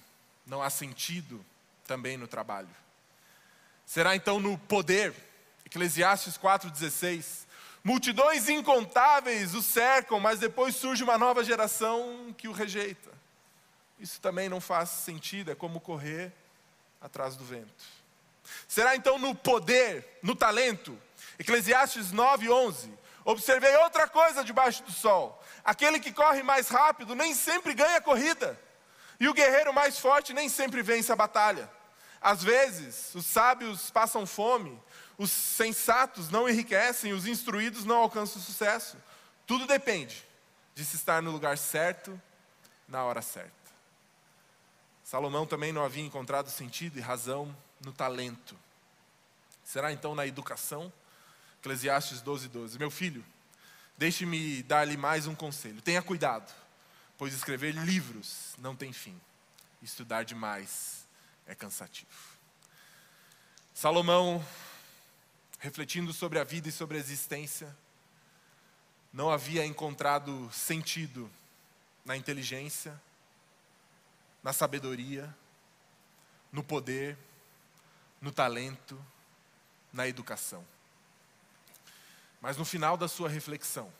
não 0.46 0.62
há 0.62 0.70
sentido 0.70 1.44
também 1.86 2.18
no 2.18 2.28
trabalho. 2.28 2.70
Será 3.86 4.16
então 4.16 4.40
no 4.40 4.58
poder, 4.58 5.14
Eclesiastes 5.66 6.38
4,16, 6.38 7.45
Multidões 7.86 8.50
incontáveis 8.50 9.54
o 9.54 9.62
cercam, 9.62 10.20
mas 10.20 10.40
depois 10.40 10.76
surge 10.76 11.04
uma 11.04 11.20
nova 11.20 11.44
geração 11.44 12.34
que 12.36 12.48
o 12.48 12.52
rejeita. 12.52 13.12
Isso 14.00 14.20
também 14.20 14.50
não 14.50 14.60
faz 14.60 14.90
sentido, 14.90 15.52
é 15.52 15.56
como 15.56 15.80
correr 15.80 16.34
atrás 17.00 17.36
do 17.36 17.46
vento. 17.46 17.86
Será 18.68 18.96
então 18.96 19.20
no 19.20 19.36
poder, 19.36 20.18
no 20.24 20.36
talento? 20.36 21.00
Eclesiastes 21.38 22.12
9, 22.12 22.50
11. 22.50 22.92
Observei 23.24 23.76
outra 23.78 24.08
coisa 24.08 24.44
debaixo 24.44 24.82
do 24.82 24.92
sol: 24.92 25.40
aquele 25.64 26.00
que 26.00 26.12
corre 26.12 26.42
mais 26.42 26.68
rápido 26.70 27.14
nem 27.14 27.36
sempre 27.36 27.76
ganha 27.76 27.98
a 27.98 28.02
corrida, 28.02 28.60
e 29.20 29.28
o 29.30 29.34
guerreiro 29.34 29.72
mais 29.72 30.00
forte 30.00 30.34
nem 30.34 30.50
sempre 30.50 30.82
vence 30.82 31.12
a 31.12 31.16
batalha. 31.16 31.70
Às 32.20 32.42
vezes, 32.42 33.14
os 33.14 33.28
sábios 33.28 33.92
passam 33.92 34.26
fome, 34.26 34.82
os 35.18 35.32
sensatos 35.32 36.30
não 36.30 36.50
enriquecem, 36.50 37.14
os 37.14 37.26
instruídos 37.26 37.86
não 37.86 37.98
alcançam 37.98 38.42
sucesso. 38.42 38.98
Tudo 39.48 39.66
depende 39.66 40.26
de 40.74 40.84
se 40.84 40.96
estar 40.96 41.22
no 41.22 41.32
lugar 41.32 41.58
certo, 41.58 42.20
na 42.88 43.04
hora 43.04 43.22
certa. 43.22 43.54
Salomão 45.04 45.46
também 45.46 45.72
não 45.72 45.86
havia 45.86 46.04
encontrado 46.04 46.50
sentido 46.50 46.98
e 46.98 47.02
razão 47.02 47.56
no 47.84 47.94
talento. 47.94 48.58
Será 49.64 49.92
então 49.92 50.14
na 50.14 50.28
educação? 50.28 50.92
Eclesiastes 51.60 52.22
12, 52.22 52.50
12. 52.50 52.78
Meu 52.78 52.92
filho, 52.92 53.24
deixe-me 53.98 54.62
dar-lhe 54.64 54.98
mais 54.98 55.28
um 55.28 55.36
conselho. 55.36 55.82
Tenha 55.82 56.02
cuidado, 56.02 56.54
pois 57.18 57.34
escrever 57.34 57.74
livros 57.74 58.56
não 58.58 58.76
tem 58.76 58.92
fim. 58.92 59.20
Estudar 59.82 60.24
demais 60.24 61.06
é 61.48 61.56
cansativo. 61.56 62.36
Salomão 63.74 64.44
refletindo 65.66 66.14
sobre 66.14 66.38
a 66.38 66.44
vida 66.44 66.70
e 66.70 66.72
sobre 66.72 66.96
a 66.96 67.00
existência, 67.00 67.76
não 69.12 69.32
havia 69.32 69.66
encontrado 69.66 70.48
sentido 70.54 71.28
na 72.06 72.16
inteligência, 72.16 73.02
na 74.44 74.54
sabedoria, 74.54 75.36
no 76.52 76.64
poder, 76.64 77.18
no 78.22 78.32
talento, 78.32 79.04
na 79.92 80.08
educação. 80.08 80.64
Mas 82.40 82.58
no 82.58 82.64
final 82.64 82.96
da 82.96 83.08
sua 83.08 83.28
reflexão, 83.28 83.92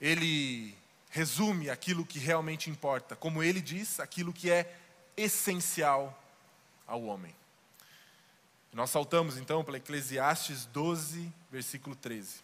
ele 0.00 0.76
resume 1.10 1.70
aquilo 1.70 2.04
que 2.04 2.18
realmente 2.18 2.68
importa, 2.68 3.14
como 3.14 3.40
ele 3.40 3.60
diz, 3.60 4.00
aquilo 4.00 4.32
que 4.32 4.50
é 4.50 4.76
essencial 5.16 6.20
ao 6.88 7.04
homem. 7.04 7.32
Nós 8.72 8.90
saltamos 8.90 9.38
então 9.38 9.64
para 9.64 9.78
Eclesiastes 9.78 10.66
12, 10.66 11.32
versículo 11.50 11.96
13. 11.96 12.40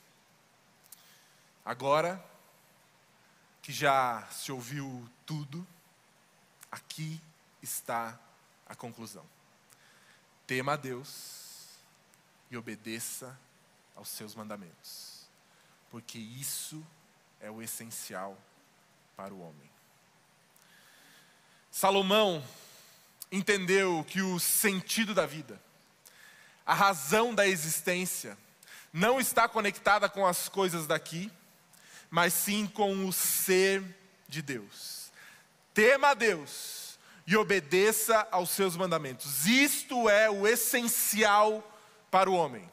Agora 1.64 2.22
que 3.60 3.72
já 3.72 4.26
se 4.30 4.50
ouviu 4.50 5.08
tudo, 5.24 5.66
aqui 6.70 7.20
está 7.62 8.18
a 8.66 8.74
conclusão. 8.74 9.24
Tema 10.46 10.74
a 10.74 10.76
Deus 10.76 11.68
e 12.50 12.56
obedeça 12.56 13.38
aos 13.94 14.08
seus 14.08 14.34
mandamentos, 14.34 15.26
porque 15.90 16.18
isso 16.18 16.84
é 17.40 17.50
o 17.50 17.62
essencial 17.62 18.36
para 19.16 19.32
o 19.32 19.40
homem. 19.40 19.70
Salomão 21.70 22.42
entendeu 23.30 24.04
que 24.04 24.20
o 24.20 24.38
sentido 24.38 25.14
da 25.14 25.26
vida 25.26 25.60
a 26.64 26.74
razão 26.74 27.34
da 27.34 27.46
existência, 27.46 28.36
não 28.92 29.20
está 29.20 29.48
conectada 29.48 30.08
com 30.08 30.26
as 30.26 30.48
coisas 30.48 30.86
daqui, 30.86 31.30
mas 32.10 32.32
sim 32.32 32.66
com 32.66 33.06
o 33.06 33.12
ser 33.12 33.82
de 34.28 34.40
Deus. 34.40 35.10
Tema 35.72 36.10
a 36.10 36.14
Deus 36.14 36.98
e 37.26 37.36
obedeça 37.36 38.26
aos 38.30 38.50
seus 38.50 38.76
mandamentos. 38.76 39.46
Isto 39.46 40.08
é 40.08 40.30
o 40.30 40.46
essencial 40.46 41.62
para 42.10 42.30
o 42.30 42.34
homem. 42.34 42.70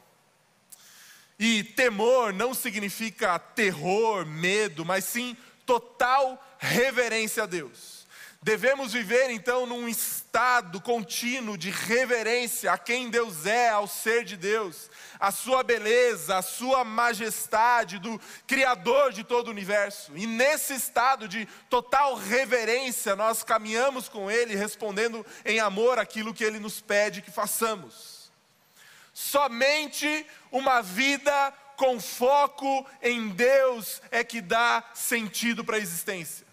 E 1.38 1.64
temor 1.64 2.32
não 2.32 2.54
significa 2.54 3.38
terror, 3.38 4.24
medo, 4.24 4.84
mas 4.84 5.04
sim 5.04 5.36
total 5.66 6.40
reverência 6.58 7.42
a 7.42 7.46
Deus. 7.46 8.01
Devemos 8.44 8.92
viver 8.92 9.30
então 9.30 9.66
num 9.66 9.88
estado 9.88 10.80
contínuo 10.80 11.56
de 11.56 11.70
reverência 11.70 12.72
a 12.72 12.76
quem 12.76 13.08
Deus 13.08 13.46
é, 13.46 13.68
ao 13.68 13.86
ser 13.86 14.24
de 14.24 14.36
Deus, 14.36 14.90
a 15.20 15.30
sua 15.30 15.62
beleza, 15.62 16.36
a 16.36 16.42
sua 16.42 16.82
majestade, 16.82 18.00
do 18.00 18.20
Criador 18.44 19.12
de 19.12 19.22
todo 19.22 19.46
o 19.46 19.50
universo. 19.52 20.10
E 20.16 20.26
nesse 20.26 20.74
estado 20.74 21.28
de 21.28 21.46
total 21.70 22.16
reverência, 22.16 23.14
nós 23.14 23.44
caminhamos 23.44 24.08
com 24.08 24.28
Ele, 24.28 24.56
respondendo 24.56 25.24
em 25.44 25.60
amor 25.60 26.00
aquilo 26.00 26.34
que 26.34 26.42
Ele 26.42 26.58
nos 26.58 26.80
pede 26.80 27.22
que 27.22 27.30
façamos. 27.30 28.32
Somente 29.14 30.26
uma 30.50 30.82
vida 30.82 31.52
com 31.76 32.00
foco 32.00 32.84
em 33.00 33.28
Deus 33.28 34.02
é 34.10 34.24
que 34.24 34.40
dá 34.40 34.82
sentido 34.94 35.64
para 35.64 35.76
a 35.76 35.80
existência. 35.80 36.51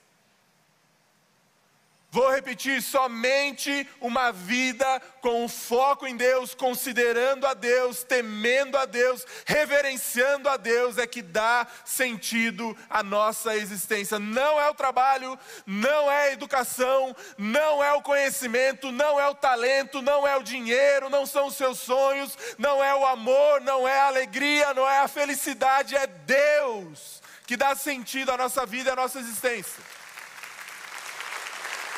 Vou 2.12 2.32
repetir: 2.32 2.82
somente 2.82 3.88
uma 4.02 4.32
vida 4.32 5.00
com 5.22 5.48
foco 5.48 6.08
em 6.08 6.16
Deus, 6.16 6.56
considerando 6.56 7.46
a 7.46 7.54
Deus, 7.54 8.04
temendo 8.04 8.78
a 8.78 8.86
Deus, 8.86 9.26
reverenciando 9.46 10.50
a 10.50 10.58
Deus, 10.58 10.98
é 10.98 11.06
que 11.06 11.22
dá 11.22 11.68
sentido 11.86 12.76
à 12.90 13.04
nossa 13.04 13.56
existência. 13.56 14.18
Não 14.18 14.60
é 14.60 14.68
o 14.70 14.74
trabalho, 14.74 15.38
não 15.68 16.12
é 16.12 16.30
a 16.30 16.32
educação, 16.32 17.16
não 17.38 17.84
é 17.84 17.94
o 17.94 18.02
conhecimento, 18.02 18.92
não 18.92 19.20
é 19.20 19.28
o 19.28 19.36
talento, 19.36 20.02
não 20.02 20.28
é 20.28 20.36
o 20.36 20.44
dinheiro, 20.44 21.12
não 21.12 21.28
são 21.28 21.46
os 21.46 21.56
seus 21.56 21.78
sonhos, 21.78 22.36
não 22.58 22.84
é 22.84 22.96
o 22.96 23.06
amor, 23.06 23.62
não 23.62 23.88
é 23.88 24.00
a 24.00 24.08
alegria, 24.08 24.74
não 24.74 24.90
é 24.90 25.00
a 25.00 25.08
felicidade, 25.08 25.96
é 25.96 26.08
Deus 26.08 27.20
que 27.50 27.58
dá 27.58 27.74
sentido 27.74 28.32
à 28.32 28.38
nossa 28.38 28.64
vida 28.64 28.94
à 28.94 28.96
nossa 28.96 29.18
existência. 29.18 29.84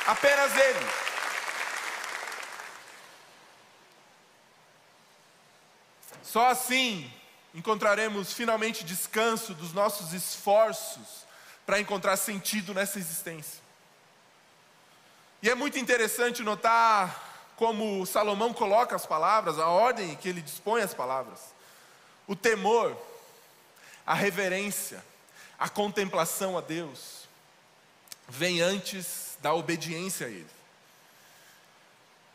Apenas 0.06 0.56
Ele. 0.56 0.90
Só 6.24 6.48
assim 6.48 7.12
encontraremos 7.54 8.32
finalmente 8.32 8.86
descanso 8.86 9.54
dos 9.54 9.74
nossos 9.74 10.14
esforços 10.14 11.26
para 11.66 11.80
encontrar 11.80 12.16
sentido 12.18 12.74
nessa 12.74 13.00
existência. 13.00 13.62
E 15.42 15.50
é 15.50 15.56
muito 15.56 15.78
interessante 15.78 16.44
notar 16.44 17.54
como 17.56 18.06
Salomão 18.06 18.54
coloca 18.54 18.96
as 18.96 19.06
palavras, 19.06 19.60
a 19.60 19.68
ordem 19.68 20.16
que 20.16 20.30
ele 20.30 20.42
dispõe 20.42 20.82
as 20.82 20.94
palavras. 20.94 21.40
O 22.28 22.36
temor, 22.36 22.96
a 24.06 24.14
reverência, 24.14 25.04
a 25.60 25.68
contemplação 25.68 26.58
a 26.58 26.62
Deus, 26.62 27.28
vem 28.28 28.62
antes 28.62 29.31
da 29.42 29.54
obediência 29.54 30.28
a 30.28 30.30
Ele. 30.30 30.50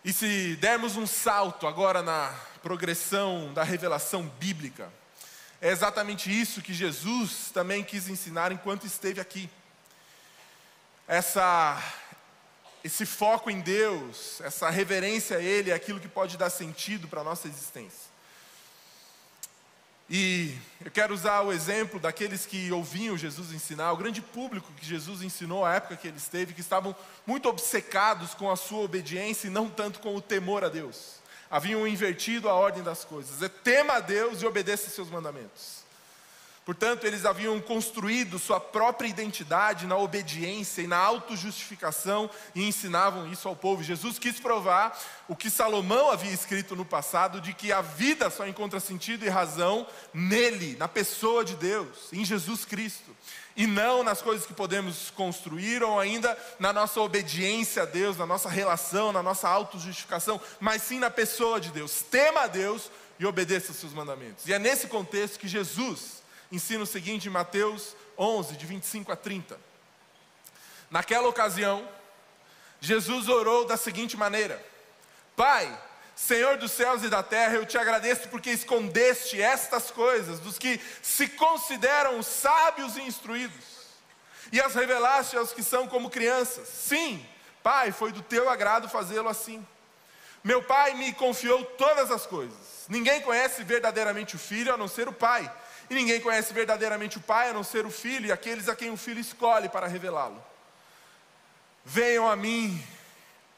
E 0.04 0.12
se 0.12 0.56
dermos 0.56 0.96
um 0.96 1.06
salto 1.06 1.66
agora 1.66 2.02
na 2.02 2.32
progressão 2.62 3.52
da 3.52 3.62
revelação 3.62 4.26
bíblica, 4.38 4.92
é 5.60 5.70
exatamente 5.70 6.30
isso 6.30 6.62
que 6.62 6.74
Jesus 6.74 7.50
também 7.52 7.82
quis 7.82 8.08
ensinar 8.08 8.52
enquanto 8.52 8.86
esteve 8.86 9.20
aqui. 9.20 9.50
Essa, 11.08 11.82
esse 12.84 13.06
foco 13.06 13.50
em 13.50 13.60
Deus, 13.60 14.40
essa 14.42 14.68
reverência 14.70 15.38
a 15.38 15.42
Ele 15.42 15.70
é 15.70 15.74
aquilo 15.74 16.00
que 16.00 16.08
pode 16.08 16.36
dar 16.36 16.50
sentido 16.50 17.08
para 17.08 17.22
a 17.22 17.24
nossa 17.24 17.48
existência. 17.48 18.05
E 20.08 20.56
eu 20.84 20.90
quero 20.90 21.12
usar 21.12 21.42
o 21.42 21.52
exemplo 21.52 21.98
daqueles 21.98 22.46
que 22.46 22.70
ouviam 22.70 23.18
Jesus 23.18 23.52
ensinar, 23.52 23.92
o 23.92 23.96
grande 23.96 24.22
público 24.22 24.72
que 24.76 24.86
Jesus 24.86 25.20
ensinou 25.20 25.64
à 25.64 25.74
época 25.74 25.96
que 25.96 26.06
ele 26.06 26.16
esteve, 26.16 26.54
que 26.54 26.60
estavam 26.60 26.94
muito 27.26 27.48
obcecados 27.48 28.32
com 28.32 28.48
a 28.48 28.56
sua 28.56 28.82
obediência 28.82 29.48
e 29.48 29.50
não 29.50 29.68
tanto 29.68 29.98
com 29.98 30.14
o 30.14 30.20
temor 30.20 30.62
a 30.62 30.68
Deus. 30.68 31.16
Haviam 31.50 31.86
invertido 31.86 32.48
a 32.48 32.54
ordem 32.54 32.84
das 32.84 33.04
coisas. 33.04 33.42
É 33.42 33.48
tema 33.48 33.94
a 33.94 34.00
Deus 34.00 34.42
e 34.42 34.46
obedeça 34.46 34.90
seus 34.90 35.10
mandamentos. 35.10 35.75
Portanto, 36.66 37.06
eles 37.06 37.24
haviam 37.24 37.60
construído 37.60 38.40
sua 38.40 38.58
própria 38.58 39.06
identidade 39.06 39.86
na 39.86 39.96
obediência 39.96 40.82
e 40.82 40.86
na 40.88 40.96
autojustificação 40.96 42.28
e 42.56 42.66
ensinavam 42.66 43.30
isso 43.30 43.46
ao 43.46 43.54
povo. 43.54 43.84
Jesus 43.84 44.18
quis 44.18 44.40
provar 44.40 45.00
o 45.28 45.36
que 45.36 45.48
Salomão 45.48 46.10
havia 46.10 46.32
escrito 46.32 46.74
no 46.74 46.84
passado, 46.84 47.40
de 47.40 47.52
que 47.52 47.70
a 47.70 47.80
vida 47.80 48.28
só 48.30 48.44
encontra 48.48 48.80
sentido 48.80 49.24
e 49.24 49.28
razão 49.28 49.86
nele, 50.12 50.74
na 50.76 50.88
pessoa 50.88 51.44
de 51.44 51.54
Deus, 51.54 52.12
em 52.12 52.24
Jesus 52.24 52.64
Cristo. 52.64 53.16
E 53.56 53.64
não 53.64 54.02
nas 54.02 54.20
coisas 54.20 54.44
que 54.44 54.52
podemos 54.52 55.08
construir 55.10 55.84
ou 55.84 56.00
ainda 56.00 56.36
na 56.58 56.72
nossa 56.72 57.00
obediência 57.00 57.84
a 57.84 57.86
Deus, 57.86 58.16
na 58.16 58.26
nossa 58.26 58.48
relação, 58.48 59.12
na 59.12 59.22
nossa 59.22 59.48
autojustificação, 59.48 60.40
mas 60.58 60.82
sim 60.82 60.98
na 60.98 61.12
pessoa 61.12 61.60
de 61.60 61.70
Deus. 61.70 62.02
Tema 62.02 62.40
a 62.40 62.46
Deus 62.48 62.90
e 63.20 63.24
obedeça 63.24 63.68
aos 63.68 63.78
seus 63.78 63.92
mandamentos. 63.92 64.48
E 64.48 64.52
é 64.52 64.58
nesse 64.58 64.88
contexto 64.88 65.38
que 65.38 65.46
Jesus 65.46 66.15
ensina 66.50 66.84
o 66.84 66.86
seguinte 66.86 67.28
em 67.28 67.30
Mateus 67.30 67.94
11, 68.18 68.56
de 68.56 68.66
25 68.66 69.12
a 69.12 69.16
30. 69.16 69.58
Naquela 70.90 71.28
ocasião, 71.28 71.86
Jesus 72.80 73.28
orou 73.28 73.64
da 73.64 73.76
seguinte 73.76 74.16
maneira: 74.16 74.64
Pai, 75.34 75.76
Senhor 76.14 76.56
dos 76.56 76.72
céus 76.72 77.02
e 77.02 77.08
da 77.08 77.22
terra, 77.22 77.54
eu 77.54 77.66
te 77.66 77.76
agradeço 77.76 78.28
porque 78.28 78.50
escondeste 78.50 79.40
estas 79.40 79.90
coisas 79.90 80.40
dos 80.40 80.58
que 80.58 80.80
se 81.02 81.28
consideram 81.28 82.22
sábios 82.22 82.96
e 82.96 83.02
instruídos, 83.02 83.64
e 84.52 84.60
as 84.60 84.74
revelaste 84.74 85.36
aos 85.36 85.52
que 85.52 85.62
são 85.62 85.88
como 85.88 86.10
crianças. 86.10 86.68
Sim, 86.68 87.24
Pai, 87.62 87.90
foi 87.90 88.12
do 88.12 88.22
teu 88.22 88.48
agrado 88.48 88.88
fazê-lo 88.88 89.28
assim. 89.28 89.66
Meu 90.44 90.62
Pai 90.62 90.94
me 90.94 91.12
confiou 91.12 91.64
todas 91.64 92.10
as 92.12 92.24
coisas. 92.24 92.86
Ninguém 92.88 93.20
conhece 93.20 93.64
verdadeiramente 93.64 94.36
o 94.36 94.38
Filho 94.38 94.72
a 94.72 94.76
não 94.76 94.86
ser 94.86 95.08
o 95.08 95.12
Pai 95.12 95.52
e 95.88 95.94
ninguém 95.94 96.20
conhece 96.20 96.52
verdadeiramente 96.52 97.18
o 97.18 97.20
Pai 97.20 97.50
a 97.50 97.52
não 97.52 97.62
ser 97.62 97.86
o 97.86 97.90
Filho 97.90 98.26
e 98.26 98.32
aqueles 98.32 98.68
a 98.68 98.76
quem 98.76 98.90
o 98.90 98.96
Filho 98.96 99.20
escolhe 99.20 99.68
para 99.68 99.86
revelá-lo. 99.86 100.42
Venham 101.84 102.28
a 102.28 102.34
mim, 102.34 102.82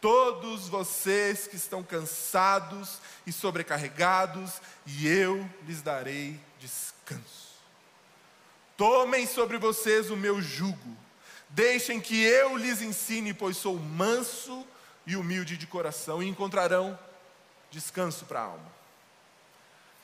todos 0.01 0.69
vocês 0.69 1.47
que 1.47 1.57
estão 1.57 1.83
cansados 1.83 2.99
e 3.27 3.33
sobrecarregados, 3.33 4.61
e 4.87 5.09
eu 5.09 5.49
lhes 5.67 5.81
darei 5.81 6.39
descanso. 6.61 7.49
Tomem 8.77 9.27
sobre 9.27 9.59
vocês 9.59 10.11
o 10.11 10.17
meu 10.17 10.41
jugo, 10.41 10.97
deixem 11.49 12.01
que 12.01 12.23
eu 12.23 12.57
lhes 12.57 12.83
ensine, 12.83 13.33
pois 13.33 13.57
sou 13.57 13.79
manso 13.79 14.67
e 15.07 15.17
humilde 15.17 15.57
de 15.57 15.67
coração, 15.67 16.23
e 16.23 16.29
encontrarão 16.29 16.99
descanso 17.71 18.27
para 18.27 18.41
a 18.41 18.45
alma. 18.45 18.78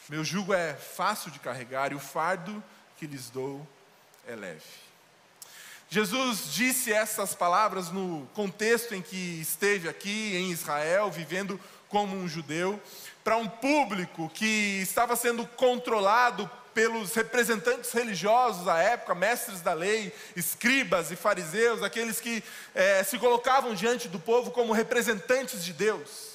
Meu 0.09 0.23
jugo 0.23 0.53
é 0.53 0.75
fácil 0.75 1.31
de 1.31 1.39
carregar 1.39 1.91
e 1.91 1.95
o 1.95 2.01
fardo 2.01 2.63
que 2.99 3.07
lhes 3.07 3.31
dou 3.31 3.67
é 4.27 4.35
leve. 4.35 4.63
Jesus 5.89 6.53
disse 6.53 6.93
essas 6.93 7.35
palavras 7.35 7.91
no 7.91 8.29
contexto 8.35 8.95
em 8.95 9.01
que 9.01 9.41
esteve 9.41 9.89
aqui 9.89 10.37
em 10.37 10.51
Israel, 10.51 11.11
vivendo 11.11 11.59
como 11.89 12.17
um 12.17 12.29
judeu, 12.29 12.81
para 13.23 13.37
um 13.37 13.49
público 13.49 14.29
que 14.35 14.81
estava 14.83 15.17
sendo 15.17 15.47
controlado 15.47 16.51
pelos 16.75 17.15
representantes 17.15 17.93
religiosos 17.93 18.67
da 18.67 18.77
época, 18.79 19.15
mestres 19.15 19.61
da 19.61 19.73
lei, 19.73 20.13
escribas 20.35 21.11
e 21.13 21.17
fariseus, 21.17 21.83
aqueles 21.83 22.21
que 22.21 22.43
eh, 22.75 23.05
se 23.05 23.17
colocavam 23.19 23.75
diante 23.75 24.09
do 24.09 24.19
povo 24.19 24.51
como 24.51 24.73
representantes 24.73 25.65
de 25.65 25.73
Deus. 25.73 26.34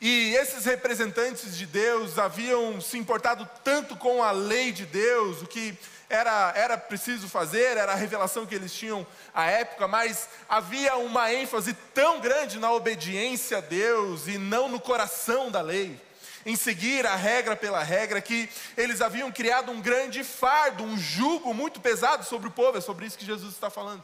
E 0.00 0.34
esses 0.34 0.64
representantes 0.64 1.58
de 1.58 1.66
Deus 1.66 2.18
haviam 2.18 2.80
se 2.80 2.96
importado 2.96 3.46
tanto 3.62 3.94
com 3.94 4.22
a 4.22 4.30
lei 4.30 4.72
de 4.72 4.86
Deus, 4.86 5.42
o 5.42 5.46
que 5.46 5.76
era, 6.08 6.54
era 6.56 6.78
preciso 6.78 7.28
fazer, 7.28 7.76
era 7.76 7.92
a 7.92 7.96
revelação 7.96 8.46
que 8.46 8.54
eles 8.54 8.72
tinham 8.72 9.06
à 9.34 9.50
época, 9.50 9.86
mas 9.86 10.26
havia 10.48 10.96
uma 10.96 11.30
ênfase 11.30 11.74
tão 11.92 12.18
grande 12.18 12.58
na 12.58 12.72
obediência 12.72 13.58
a 13.58 13.60
Deus 13.60 14.26
e 14.26 14.38
não 14.38 14.70
no 14.70 14.80
coração 14.80 15.50
da 15.50 15.60
lei, 15.60 16.00
em 16.46 16.56
seguir 16.56 17.06
a 17.06 17.14
regra 17.14 17.54
pela 17.54 17.82
regra, 17.82 18.22
que 18.22 18.48
eles 18.78 19.02
haviam 19.02 19.30
criado 19.30 19.70
um 19.70 19.82
grande 19.82 20.24
fardo, 20.24 20.82
um 20.82 20.96
jugo 20.96 21.52
muito 21.52 21.78
pesado 21.78 22.24
sobre 22.24 22.48
o 22.48 22.52
povo, 22.52 22.78
é 22.78 22.80
sobre 22.80 23.04
isso 23.04 23.18
que 23.18 23.26
Jesus 23.26 23.52
está 23.52 23.68
falando. 23.68 24.02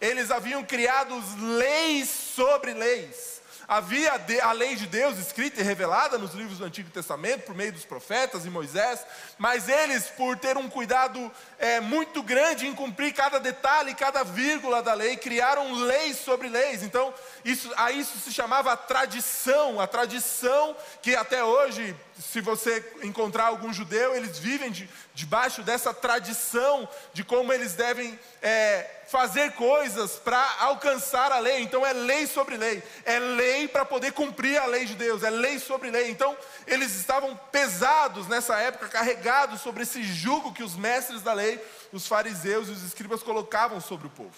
Eles 0.00 0.30
haviam 0.30 0.62
criado 0.62 1.20
leis 1.58 2.08
sobre 2.08 2.72
leis 2.72 3.35
Havia 3.68 4.12
a 4.44 4.52
lei 4.52 4.76
de 4.76 4.86
Deus 4.86 5.18
escrita 5.18 5.60
e 5.60 5.64
revelada 5.64 6.16
nos 6.18 6.34
livros 6.34 6.58
do 6.58 6.64
Antigo 6.64 6.88
Testamento, 6.90 7.42
por 7.42 7.54
meio 7.54 7.72
dos 7.72 7.84
profetas 7.84 8.46
e 8.46 8.50
Moisés, 8.50 9.04
mas 9.36 9.68
eles, 9.68 10.04
por 10.04 10.38
ter 10.38 10.56
um 10.56 10.68
cuidado 10.68 11.32
é, 11.58 11.80
muito 11.80 12.22
grande 12.22 12.66
em 12.66 12.74
cumprir 12.74 13.12
cada 13.12 13.40
detalhe, 13.40 13.94
cada 13.94 14.22
vírgula 14.22 14.82
da 14.82 14.94
lei, 14.94 15.16
criaram 15.16 15.72
leis 15.74 16.18
sobre 16.18 16.48
leis. 16.48 16.84
Então, 16.84 17.12
isso, 17.44 17.72
a 17.76 17.90
isso 17.90 18.16
se 18.18 18.32
chamava 18.32 18.76
tradição, 18.76 19.80
a 19.80 19.86
tradição 19.88 20.76
que 21.02 21.16
até 21.16 21.42
hoje, 21.42 21.96
se 22.20 22.40
você 22.40 22.84
encontrar 23.02 23.46
algum 23.46 23.72
judeu, 23.72 24.14
eles 24.14 24.38
vivem 24.38 24.70
de, 24.70 24.88
debaixo 25.14 25.62
dessa 25.62 25.92
tradição 25.92 26.88
de 27.12 27.24
como 27.24 27.52
eles 27.52 27.74
devem. 27.74 28.18
É, 28.42 28.96
fazer 29.06 29.52
coisas 29.52 30.12
para 30.16 30.44
alcançar 30.60 31.30
a 31.32 31.38
lei. 31.38 31.60
Então 31.60 31.86
é 31.86 31.92
lei 31.92 32.26
sobre 32.26 32.56
lei. 32.56 32.82
É 33.04 33.18
lei 33.18 33.68
para 33.68 33.84
poder 33.84 34.12
cumprir 34.12 34.58
a 34.58 34.66
lei 34.66 34.84
de 34.84 34.94
Deus. 34.94 35.22
É 35.22 35.30
lei 35.30 35.58
sobre 35.58 35.90
lei. 35.90 36.10
Então 36.10 36.36
eles 36.66 36.94
estavam 36.94 37.36
pesados 37.52 38.26
nessa 38.26 38.58
época, 38.58 38.88
carregados 38.88 39.60
sobre 39.60 39.84
esse 39.84 40.02
jugo 40.02 40.52
que 40.52 40.62
os 40.62 40.74
mestres 40.74 41.22
da 41.22 41.32
lei, 41.32 41.60
os 41.92 42.06
fariseus 42.06 42.68
e 42.68 42.72
os 42.72 42.82
escribas 42.82 43.22
colocavam 43.22 43.80
sobre 43.80 44.06
o 44.08 44.10
povo. 44.10 44.34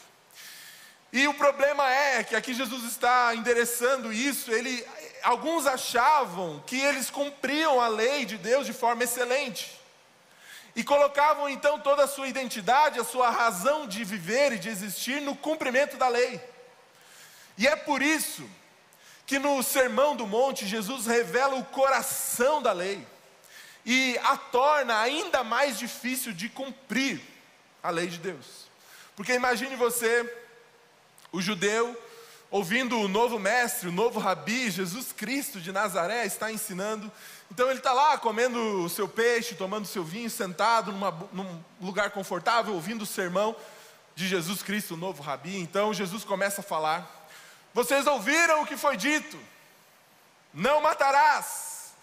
E 1.11 1.27
o 1.27 1.33
problema 1.33 1.91
é 1.91 2.23
que 2.23 2.37
aqui 2.37 2.53
Jesus 2.53 2.85
está 2.85 3.35
endereçando 3.35 4.13
isso. 4.13 4.53
Ele, 4.53 4.87
alguns 5.23 5.67
achavam 5.67 6.63
que 6.67 6.79
eles 6.81 7.11
cumpriam 7.11 7.81
a 7.81 7.89
lei 7.89 8.25
de 8.25 8.39
Deus 8.39 8.67
de 8.67 8.73
forma 8.73 9.05
excelente. 9.05 9.79
E 10.75 10.85
colocavam 10.85 11.49
então 11.49 11.81
toda 11.81 12.05
a 12.05 12.09
sua 12.09 12.29
identidade, 12.29 13.01
a 13.01 13.05
sua 13.05 13.31
razão 13.31 13.87
de 13.87 14.05
viver 14.05 14.53
e 14.53 14.59
de 14.59 14.69
existir 14.69 15.21
no 15.21 15.35
cumprimento 15.35 15.97
da 15.97 16.09
lei. 16.09 16.41
E 17.57 17.67
é 17.67 17.75
por 17.75 18.01
isso 18.01 18.49
que 19.27 19.39
no 19.39 19.63
Sermão 19.63 20.15
do 20.15 20.27
Monte 20.27 20.67
Jesus 20.67 21.07
revela 21.07 21.57
o 21.57 21.65
coração 21.65 22.63
da 22.63 22.73
lei 22.73 23.05
e 23.85 24.19
a 24.23 24.37
torna 24.37 25.01
ainda 25.01 25.43
mais 25.43 25.79
difícil 25.79 26.33
de 26.33 26.49
cumprir 26.49 27.21
a 27.83 27.91
lei 27.91 28.07
de 28.07 28.19
Deus. 28.19 28.69
Porque 29.17 29.33
imagine 29.33 29.75
você, 29.75 30.31
o 31.33 31.41
judeu, 31.41 31.97
ouvindo 32.51 32.99
o 32.99 33.09
novo 33.09 33.39
mestre, 33.39 33.89
o 33.89 33.93
novo 33.93 34.19
rabi, 34.19 34.71
Jesus 34.71 35.13
Cristo 35.13 35.61
de 35.61 35.73
Nazaré, 35.73 36.27
está 36.27 36.51
ensinando 36.51 37.11
então 37.51 37.69
ele 37.69 37.79
está 37.79 37.93
lá 37.93 38.19
comendo 38.19 38.85
o 38.85 38.89
seu 38.89 39.09
peixe, 39.09 39.55
tomando 39.55 39.85
o 39.85 39.89
seu 39.89 40.05
vinho, 40.05 40.29
sentado 40.29 40.93
numa, 40.93 41.11
num 41.33 41.63
lugar 41.81 42.11
confortável, 42.11 42.75
ouvindo 42.75 43.03
o 43.03 43.07
sermão 43.07 43.57
de 44.15 44.29
Jesus 44.29 44.63
Cristo, 44.63 44.95
o 44.95 44.99
novo 44.99 45.23
rabi. 45.23 45.59
Então 45.59 45.95
Jesus 45.95 46.25
começa 46.25 46.61
a 46.61 46.65
falar: 46.65 47.29
Vocês 47.73 48.07
ouviram 48.07 48.63
o 48.63 48.67
que 48.67 48.77
foi 48.77 48.97
dito? 48.97 49.39
Não 50.53 50.81
matarás. 50.81 51.95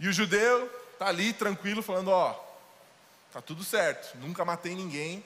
E 0.00 0.08
o 0.08 0.12
judeu 0.12 0.70
está 0.92 1.08
ali 1.08 1.32
tranquilo, 1.34 1.82
falando: 1.82 2.08
Ó, 2.08 2.34
está 3.26 3.42
tudo 3.42 3.62
certo, 3.62 4.16
nunca 4.16 4.44
matei 4.44 4.74
ninguém, 4.74 5.24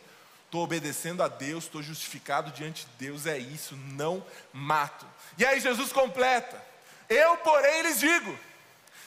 estou 0.53 0.65
obedecendo 0.65 1.23
a 1.23 1.29
Deus, 1.29 1.65
estou 1.65 1.83
justificado 1.83 2.51
diante 2.51 2.85
de 2.85 3.07
Deus, 3.07 3.25
é 3.25 3.39
isso, 3.39 3.75
não 3.75 4.23
mato. 4.53 5.07
E 5.39 5.47
aí 5.47 5.59
Jesus 5.59 5.91
completa: 5.91 6.63
Eu, 7.09 7.39
porém, 7.39 7.81
lhes 7.81 7.99
digo 7.99 8.39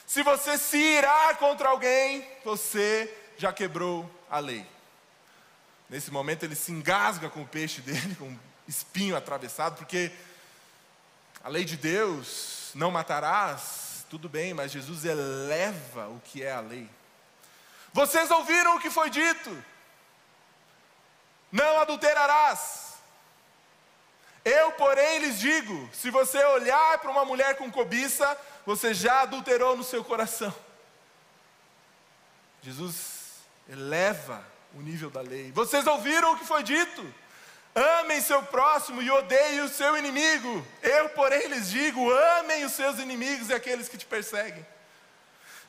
se 0.08 0.24
você 0.24 0.58
se 0.58 0.78
irar 0.78 1.38
contra 1.38 1.70
alguém, 1.70 2.28
você 2.44 3.12
já 3.38 3.54
quebrou 3.54 4.10
a 4.30 4.40
lei. 4.40 4.66
Nesse 5.88 6.10
momento 6.10 6.44
ele 6.44 6.56
se 6.56 6.72
engasga 6.72 7.30
com 7.30 7.44
o 7.44 7.48
peixe 7.48 7.80
dele, 7.82 8.16
com 8.16 8.26
um 8.26 8.40
espinho 8.68 9.16
atravessado, 9.16 9.78
porque 9.78 10.12
a 11.44 11.50
lei 11.50 11.64
de 11.64 11.78
Deus, 11.78 12.72
não 12.74 12.90
matarás, 12.90 14.06
tudo 14.10 14.28
bem, 14.28 14.54
mas 14.54 14.72
Jesus 14.72 15.06
eleva 15.06 16.08
o 16.08 16.20
que 16.26 16.42
é 16.42 16.52
a 16.52 16.60
lei. 16.60 16.90
Vocês 17.94 18.32
ouviram 18.32 18.78
o 18.78 18.80
que 18.80 18.90
foi 18.90 19.12
dito? 19.12 19.64
Não 21.56 21.80
adulterarás. 21.80 22.96
Eu, 24.44 24.74
porém, 24.74 25.20
lhes 25.20 25.40
digo: 25.40 25.90
se 25.94 26.10
você 26.12 26.44
olhar 26.44 26.98
para 27.00 27.10
uma 27.10 27.24
mulher 27.24 27.56
com 27.56 27.72
cobiça, 27.72 28.38
você 28.66 28.94
já 28.94 29.22
adulterou 29.22 29.78
no 29.78 29.84
seu 29.84 30.04
coração. 30.04 30.54
Jesus 32.62 33.46
eleva 33.70 34.46
o 34.74 34.82
nível 34.82 35.10
da 35.10 35.22
lei. 35.22 35.50
Vocês 35.54 35.88
ouviram 35.88 36.34
o 36.34 36.38
que 36.38 36.46
foi 36.46 36.62
dito? 36.62 37.02
Amem 37.74 38.20
seu 38.20 38.44
próximo 38.44 39.02
e 39.02 39.10
odeiem 39.10 39.62
o 39.62 39.70
seu 39.70 39.98
inimigo. 39.98 40.68
Eu, 40.84 41.08
porém, 41.10 41.48
lhes 41.48 41.70
digo: 41.70 42.12
amem 42.12 42.66
os 42.66 42.74
seus 42.74 43.00
inimigos 43.00 43.50
e 43.50 43.54
aqueles 43.54 43.88
que 43.88 43.98
te 43.98 44.06
perseguem. 44.06 44.66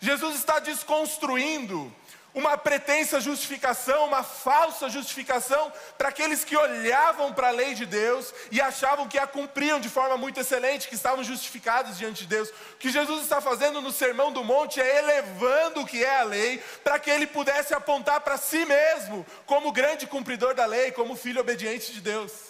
Jesus 0.00 0.34
está 0.36 0.58
desconstruindo 0.58 1.94
uma 2.36 2.58
pretensa 2.58 3.18
justificação, 3.18 4.04
uma 4.04 4.22
falsa 4.22 4.90
justificação 4.90 5.72
para 5.96 6.10
aqueles 6.10 6.44
que 6.44 6.54
olhavam 6.54 7.32
para 7.32 7.48
a 7.48 7.50
lei 7.50 7.72
de 7.72 7.86
Deus 7.86 8.32
e 8.50 8.60
achavam 8.60 9.08
que 9.08 9.18
a 9.18 9.26
cumpriam 9.26 9.80
de 9.80 9.88
forma 9.88 10.18
muito 10.18 10.38
excelente, 10.38 10.86
que 10.86 10.94
estavam 10.94 11.24
justificados 11.24 11.96
diante 11.96 12.24
de 12.24 12.28
Deus. 12.28 12.50
O 12.50 12.76
que 12.78 12.90
Jesus 12.90 13.22
está 13.22 13.40
fazendo 13.40 13.80
no 13.80 13.90
Sermão 13.90 14.30
do 14.30 14.44
Monte 14.44 14.82
é 14.82 14.98
elevando 14.98 15.80
o 15.80 15.86
que 15.86 16.04
é 16.04 16.20
a 16.20 16.24
lei, 16.24 16.62
para 16.84 16.98
que 16.98 17.08
ele 17.08 17.26
pudesse 17.26 17.72
apontar 17.72 18.20
para 18.20 18.36
si 18.36 18.66
mesmo 18.66 19.24
como 19.46 19.72
grande 19.72 20.06
cumpridor 20.06 20.54
da 20.54 20.66
lei, 20.66 20.92
como 20.92 21.16
filho 21.16 21.40
obediente 21.40 21.90
de 21.90 22.02
Deus. 22.02 22.45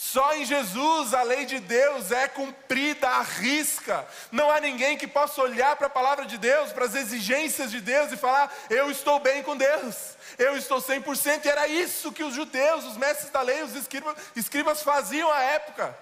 Só 0.00 0.32
em 0.36 0.44
Jesus 0.44 1.12
a 1.12 1.24
lei 1.24 1.44
de 1.44 1.58
Deus 1.58 2.12
é 2.12 2.28
cumprida 2.28 3.08
à 3.08 3.20
risca. 3.20 4.06
Não 4.30 4.48
há 4.48 4.60
ninguém 4.60 4.96
que 4.96 5.08
possa 5.08 5.42
olhar 5.42 5.74
para 5.74 5.88
a 5.88 5.90
palavra 5.90 6.24
de 6.24 6.38
Deus, 6.38 6.72
para 6.72 6.84
as 6.84 6.94
exigências 6.94 7.68
de 7.72 7.80
Deus 7.80 8.12
e 8.12 8.16
falar: 8.16 8.54
Eu 8.70 8.92
estou 8.92 9.18
bem 9.18 9.42
com 9.42 9.56
Deus, 9.56 10.16
eu 10.38 10.56
estou 10.56 10.80
100%. 10.80 11.44
E 11.44 11.48
era 11.48 11.66
isso 11.66 12.12
que 12.12 12.22
os 12.22 12.32
judeus, 12.32 12.84
os 12.84 12.96
mestres 12.96 13.30
da 13.30 13.42
lei, 13.42 13.60
os 13.64 13.74
escribas, 13.74 14.14
escribas 14.36 14.84
faziam 14.84 15.32
à 15.32 15.42
época. 15.42 15.98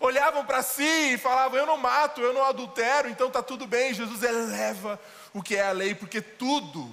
Olhavam 0.00 0.44
para 0.44 0.60
si 0.60 1.12
e 1.12 1.16
falavam: 1.16 1.56
Eu 1.56 1.66
não 1.66 1.76
mato, 1.76 2.20
eu 2.20 2.34
não 2.34 2.44
adultero, 2.44 3.08
então 3.08 3.28
está 3.28 3.44
tudo 3.44 3.64
bem. 3.64 3.94
Jesus 3.94 4.24
eleva 4.24 5.00
o 5.32 5.40
que 5.40 5.54
é 5.54 5.68
a 5.68 5.70
lei, 5.70 5.94
porque 5.94 6.20
tudo 6.20 6.92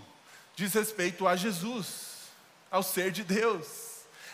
diz 0.55 0.71
respeito 0.71 1.27
a 1.27 1.35
Jesus, 1.35 2.29
ao 2.69 2.83
ser 2.83 3.09
de 3.09 3.23
Deus 3.23 3.82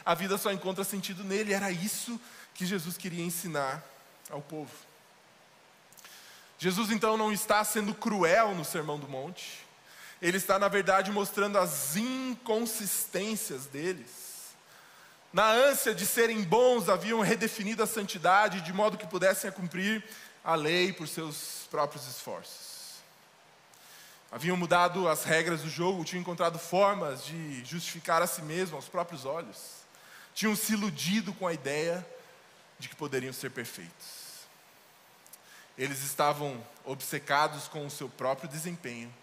a 0.09 0.15
vida 0.15 0.39
só 0.39 0.51
encontra 0.51 0.83
sentido 0.83 1.23
nele. 1.23 1.53
Era 1.53 1.69
isso 1.69 2.19
que 2.55 2.65
Jesus 2.65 2.97
queria 2.97 3.23
ensinar 3.23 3.85
ao 4.27 4.41
povo. 4.41 4.71
Jesus 6.57 6.89
então 6.89 7.15
não 7.15 7.31
está 7.31 7.63
sendo 7.63 7.93
cruel 7.93 8.55
no 8.55 8.65
Sermão 8.65 8.97
do 8.97 9.07
Monte, 9.07 9.63
ele 10.19 10.37
está, 10.37 10.57
na 10.57 10.67
verdade, 10.67 11.11
mostrando 11.11 11.59
as 11.59 11.95
inconsistências 11.95 13.67
deles. 13.67 14.49
Na 15.31 15.51
ânsia 15.51 15.93
de 15.93 16.07
serem 16.07 16.41
bons, 16.41 16.89
haviam 16.89 17.19
redefinido 17.19 17.83
a 17.83 17.87
santidade 17.87 18.61
de 18.61 18.73
modo 18.73 18.97
que 18.97 19.05
pudessem 19.05 19.51
cumprir 19.51 20.03
a 20.43 20.55
lei 20.55 20.91
por 20.91 21.07
seus 21.07 21.67
próprios 21.69 22.07
esforços. 22.07 22.95
Haviam 24.31 24.57
mudado 24.57 25.07
as 25.07 25.23
regras 25.23 25.61
do 25.61 25.69
jogo, 25.69 26.03
tinham 26.03 26.21
encontrado 26.21 26.57
formas 26.57 27.23
de 27.23 27.63
justificar 27.63 28.23
a 28.23 28.27
si 28.27 28.41
mesmo 28.41 28.75
aos 28.75 28.89
próprios 28.89 29.23
olhos 29.23 29.78
tinham 30.39 30.55
se 30.55 30.71
iludido 30.71 31.33
com 31.33 31.45
a 31.45 31.51
ideia 31.51 32.07
de 32.79 32.87
que 32.87 32.95
poderiam 32.95 33.33
ser 33.33 33.51
perfeitos. 33.51 34.47
Eles 35.77 36.01
estavam 36.01 36.65
obcecados 36.85 37.67
com 37.67 37.85
o 37.85 37.91
seu 37.91 38.07
próprio 38.07 38.47
desempenho 38.47 39.13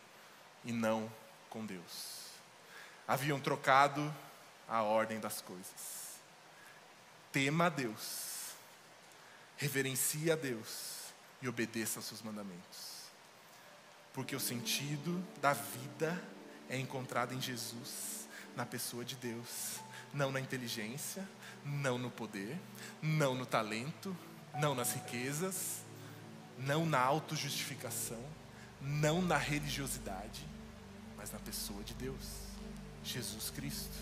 e 0.63 0.73
não 0.73 1.11
com 1.49 1.65
Deus. 1.65 2.27
Haviam 3.09 3.41
trocado 3.41 4.15
a 4.69 4.83
ordem 4.83 5.19
das 5.19 5.41
coisas. 5.41 6.17
Tema 7.33 7.65
a 7.65 7.71
Deus, 7.71 8.51
reverencie 9.57 10.31
a 10.31 10.37
Deus 10.37 11.15
e 11.41 11.49
obedeça 11.49 11.99
aos 11.99 12.05
seus 12.05 12.21
mandamentos. 12.21 13.07
Porque 14.13 14.37
o 14.37 14.41
sentido 14.41 15.27
da 15.41 15.55
vida 15.55 16.23
é 16.69 16.77
encontrado 16.77 17.33
em 17.33 17.41
Jesus, 17.41 18.29
na 18.55 18.67
pessoa 18.67 19.03
de 19.03 19.17
Deus 19.17 19.81
não 20.17 20.33
na 20.33 20.41
inteligência, 20.41 21.29
não 21.65 21.99
no 21.99 22.11
poder, 22.11 22.59
não 23.03 23.35
no 23.35 23.45
talento, 23.45 24.17
não 24.55 24.75
nas 24.75 24.93
riquezas, 24.95 25.83
não 26.59 26.87
na 26.87 26.99
autojustificação, 26.99 28.23
não 28.81 29.21
na 29.21 29.37
religiosidade, 29.37 30.47
mas 31.17 31.31
na 31.31 31.39
pessoa 31.39 31.85
de 31.85 31.93
Deus, 31.95 32.25
Jesus 33.05 33.51
Cristo. 33.51 33.95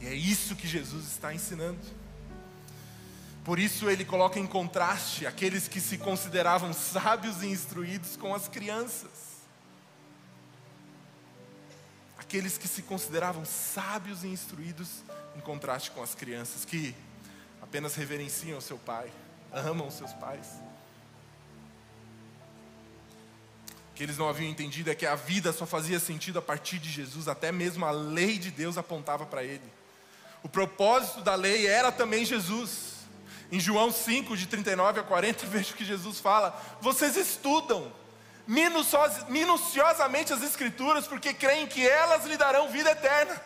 E 0.00 0.06
é 0.06 0.14
isso 0.14 0.56
que 0.56 0.66
Jesus 0.66 1.06
está 1.06 1.34
ensinando. 1.34 1.78
Por 3.44 3.58
isso 3.58 3.88
ele 3.88 4.04
coloca 4.04 4.38
em 4.38 4.46
contraste 4.46 5.26
aqueles 5.26 5.68
que 5.68 5.80
se 5.80 5.98
consideravam 5.98 6.72
sábios 6.72 7.42
e 7.42 7.46
instruídos 7.46 8.16
com 8.16 8.34
as 8.34 8.48
crianças 8.48 9.30
aqueles 12.30 12.56
que 12.56 12.68
se 12.68 12.82
consideravam 12.82 13.44
sábios 13.44 14.22
e 14.22 14.28
instruídos, 14.28 15.02
em 15.36 15.40
contraste 15.40 15.90
com 15.90 16.00
as 16.00 16.14
crianças 16.14 16.64
que 16.64 16.94
apenas 17.60 17.96
reverenciam 17.96 18.56
o 18.56 18.62
seu 18.62 18.78
pai, 18.78 19.10
amam 19.52 19.90
seus 19.90 20.12
pais. 20.12 20.46
O 23.90 23.94
que 23.96 24.04
eles 24.04 24.16
não 24.16 24.28
haviam 24.28 24.48
entendido 24.48 24.92
é 24.92 24.94
que 24.94 25.06
a 25.06 25.16
vida 25.16 25.52
só 25.52 25.66
fazia 25.66 25.98
sentido 25.98 26.38
a 26.38 26.42
partir 26.42 26.78
de 26.78 26.88
Jesus, 26.88 27.26
até 27.26 27.50
mesmo 27.50 27.84
a 27.84 27.90
lei 27.90 28.38
de 28.38 28.52
Deus 28.52 28.78
apontava 28.78 29.26
para 29.26 29.42
ele. 29.42 29.68
O 30.40 30.48
propósito 30.48 31.22
da 31.22 31.34
lei 31.34 31.66
era 31.66 31.90
também 31.90 32.24
Jesus. 32.24 33.00
Em 33.50 33.58
João 33.58 33.90
5, 33.90 34.36
de 34.36 34.46
39 34.46 35.00
a 35.00 35.02
40, 35.02 35.46
vejo 35.50 35.74
que 35.74 35.84
Jesus 35.84 36.20
fala: 36.20 36.56
Vocês 36.80 37.16
estudam, 37.16 37.92
minuciosamente 38.46 40.32
as 40.32 40.42
Escrituras, 40.42 41.06
porque 41.06 41.32
creem 41.32 41.66
que 41.66 41.86
elas 41.86 42.24
lhe 42.24 42.36
darão 42.36 42.68
vida 42.68 42.90
eterna. 42.90 43.40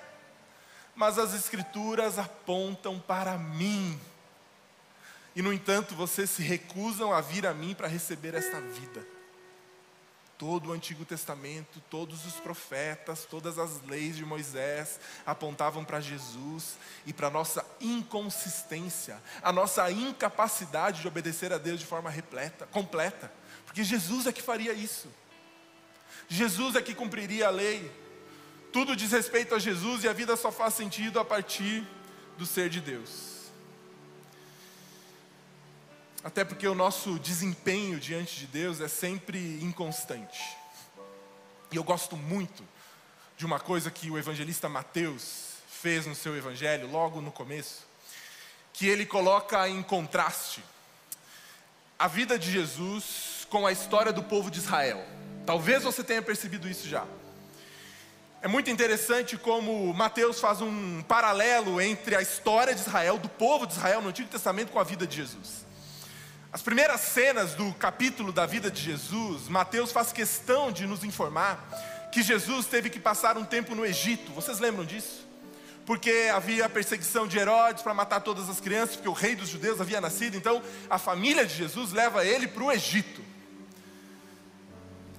Mas 0.94 1.18
as 1.18 1.34
Escrituras 1.34 2.18
apontam 2.18 2.98
para 3.00 3.36
mim. 3.36 4.00
E, 5.34 5.42
no 5.42 5.52
entanto, 5.52 5.94
vocês 5.94 6.30
se 6.30 6.42
recusam 6.42 7.12
a 7.12 7.20
vir 7.20 7.46
a 7.46 7.52
mim 7.52 7.74
para 7.74 7.88
receber 7.88 8.34
esta 8.34 8.60
vida. 8.60 9.04
Todo 10.38 10.70
o 10.70 10.72
Antigo 10.72 11.04
Testamento, 11.04 11.80
todos 11.88 12.26
os 12.26 12.34
profetas, 12.34 13.24
todas 13.24 13.58
as 13.58 13.80
leis 13.82 14.16
de 14.16 14.24
Moisés 14.24 14.98
apontavam 15.24 15.84
para 15.84 16.00
Jesus 16.00 16.76
e 17.06 17.12
para 17.12 17.28
a 17.28 17.30
nossa 17.30 17.64
inconsistência, 17.80 19.20
a 19.42 19.52
nossa 19.52 19.90
incapacidade 19.90 21.00
de 21.00 21.08
obedecer 21.08 21.52
a 21.52 21.58
Deus 21.58 21.80
de 21.80 21.86
forma 21.86 22.10
repleta, 22.10 22.66
completa, 22.66 23.32
porque 23.74 23.82
Jesus 23.82 24.24
é 24.28 24.32
que 24.32 24.40
faria 24.40 24.72
isso. 24.72 25.08
Jesus 26.28 26.76
é 26.76 26.80
que 26.80 26.94
cumpriria 26.94 27.48
a 27.48 27.50
lei. 27.50 27.90
Tudo 28.72 28.94
diz 28.94 29.10
respeito 29.10 29.52
a 29.52 29.58
Jesus 29.58 30.04
e 30.04 30.08
a 30.08 30.12
vida 30.12 30.36
só 30.36 30.52
faz 30.52 30.74
sentido 30.74 31.18
a 31.18 31.24
partir 31.24 31.84
do 32.38 32.46
ser 32.46 32.70
de 32.70 32.80
Deus. 32.80 33.50
Até 36.22 36.44
porque 36.44 36.68
o 36.68 36.74
nosso 36.74 37.18
desempenho 37.18 37.98
diante 37.98 38.38
de 38.38 38.46
Deus 38.46 38.80
é 38.80 38.86
sempre 38.86 39.58
inconstante. 39.60 40.56
E 41.72 41.74
eu 41.74 41.82
gosto 41.82 42.16
muito 42.16 42.62
de 43.36 43.44
uma 43.44 43.58
coisa 43.58 43.90
que 43.90 44.08
o 44.08 44.16
evangelista 44.16 44.68
Mateus 44.68 45.54
fez 45.68 46.06
no 46.06 46.14
seu 46.14 46.36
evangelho, 46.36 46.88
logo 46.88 47.20
no 47.20 47.32
começo, 47.32 47.84
que 48.72 48.86
ele 48.86 49.04
coloca 49.04 49.68
em 49.68 49.82
contraste 49.82 50.62
a 51.98 52.06
vida 52.06 52.38
de 52.38 52.52
Jesus 52.52 53.33
com 53.44 53.66
a 53.66 53.72
história 53.72 54.12
do 54.12 54.22
povo 54.22 54.50
de 54.50 54.58
Israel. 54.58 55.04
Talvez 55.46 55.82
você 55.82 56.02
tenha 56.02 56.22
percebido 56.22 56.68
isso 56.68 56.88
já. 56.88 57.04
É 58.40 58.48
muito 58.48 58.68
interessante 58.68 59.38
como 59.38 59.94
Mateus 59.94 60.38
faz 60.38 60.60
um 60.60 61.02
paralelo 61.02 61.80
entre 61.80 62.14
a 62.14 62.20
história 62.20 62.74
de 62.74 62.80
Israel, 62.80 63.18
do 63.18 63.28
povo 63.28 63.66
de 63.66 63.72
Israel 63.72 64.02
no 64.02 64.10
Antigo 64.10 64.28
Testamento, 64.28 64.70
com 64.70 64.78
a 64.78 64.84
vida 64.84 65.06
de 65.06 65.16
Jesus. 65.16 65.64
As 66.52 66.62
primeiras 66.62 67.00
cenas 67.00 67.54
do 67.54 67.72
capítulo 67.74 68.30
da 68.30 68.46
vida 68.46 68.70
de 68.70 68.80
Jesus, 68.80 69.48
Mateus 69.48 69.90
faz 69.90 70.12
questão 70.12 70.70
de 70.70 70.86
nos 70.86 71.02
informar 71.02 72.08
que 72.12 72.22
Jesus 72.22 72.66
teve 72.66 72.90
que 72.90 73.00
passar 73.00 73.36
um 73.36 73.44
tempo 73.44 73.74
no 73.74 73.84
Egito. 73.84 74.30
Vocês 74.32 74.60
lembram 74.60 74.84
disso? 74.84 75.26
Porque 75.84 76.30
havia 76.32 76.68
perseguição 76.68 77.26
de 77.26 77.38
Herodes 77.38 77.82
para 77.82 77.92
matar 77.92 78.20
todas 78.20 78.48
as 78.48 78.60
crianças, 78.60 78.94
porque 78.94 79.08
o 79.08 79.12
rei 79.12 79.34
dos 79.34 79.48
judeus 79.48 79.80
havia 79.80 80.00
nascido. 80.00 80.36
Então, 80.36 80.62
a 80.88 80.98
família 80.98 81.44
de 81.44 81.54
Jesus 81.54 81.92
leva 81.92 82.24
ele 82.24 82.46
para 82.46 82.62
o 82.62 82.70
Egito. 82.70 83.20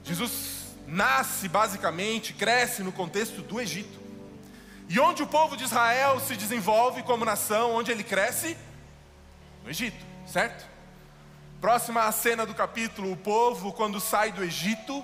Jesus 0.05 0.75
nasce 0.87 1.49
basicamente, 1.49 2.33
cresce 2.33 2.83
no 2.83 2.91
contexto 2.91 3.41
do 3.41 3.59
Egito. 3.59 3.99
E 4.87 4.99
onde 4.99 5.23
o 5.23 5.27
povo 5.27 5.57
de 5.57 5.63
Israel 5.63 6.19
se 6.19 6.35
desenvolve 6.35 7.01
como 7.01 7.25
nação, 7.25 7.73
onde 7.73 7.91
ele 7.91 8.03
cresce? 8.03 8.55
No 9.63 9.69
Egito, 9.71 9.97
certo? 10.27 10.63
Próxima 11.59 12.11
cena 12.11 12.45
do 12.45 12.53
capítulo: 12.53 13.11
o 13.11 13.17
povo, 13.17 13.73
quando 13.73 13.99
sai 13.99 14.31
do 14.31 14.43
Egito, 14.43 15.03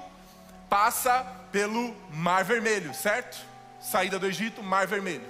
passa 0.70 1.26
pelo 1.52 1.96
Mar 2.12 2.44
Vermelho, 2.44 2.94
certo? 2.94 3.44
Saída 3.82 4.20
do 4.20 4.28
Egito, 4.28 4.62
Mar 4.62 4.86
Vermelho. 4.86 5.26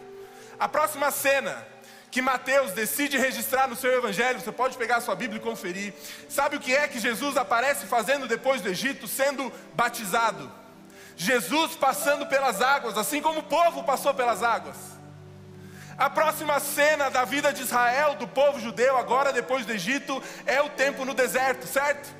A 0.60 0.68
próxima 0.68 1.10
cena 1.10 1.66
que 2.12 2.22
Mateus 2.22 2.74
decide 2.74 3.18
registrar 3.18 3.70
no 3.70 3.76
seu 3.76 3.94
evangelho, 3.94 4.42
você 4.42 4.52
pode 4.52 4.78
pegar 4.78 4.98
a 4.98 5.02
sua 5.02 5.16
Bíblia 5.16 5.40
e 5.40 5.44
conferir. 5.44 5.94
Sabe 6.28 6.58
o 6.58 6.60
que 6.60 6.76
é 6.76 6.86
que 6.86 7.00
Jesus 7.00 7.38
aparece 7.38 7.86
fazendo 7.86 8.28
depois 8.28 8.62
do 8.62 8.68
Egito? 8.68 9.08
Sendo 9.08 9.52
batizado. 9.74 10.52
Jesus 11.16 11.74
passando 11.76 12.26
pelas 12.26 12.62
águas, 12.62 12.98
assim 12.98 13.22
como 13.22 13.40
o 13.40 13.44
povo 13.44 13.84
passou 13.84 14.14
pelas 14.14 14.44
águas. 14.44 14.76
A 15.98 16.10
próxima 16.10 16.60
cena 16.60 17.10
da 17.10 17.24
vida 17.24 17.54
de 17.54 17.62
Israel, 17.62 18.16
do 18.16 18.28
povo 18.28 18.60
judeu, 18.60 18.98
agora 18.98 19.32
depois 19.32 19.66
do 19.66 19.72
Egito, 19.72 20.22
é 20.46 20.62
o 20.62 20.70
tempo 20.70 21.06
no 21.06 21.14
deserto, 21.14 21.66
certo? 21.66 22.14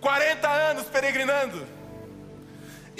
40 0.00 0.48
anos 0.48 0.86
peregrinando. 0.86 1.66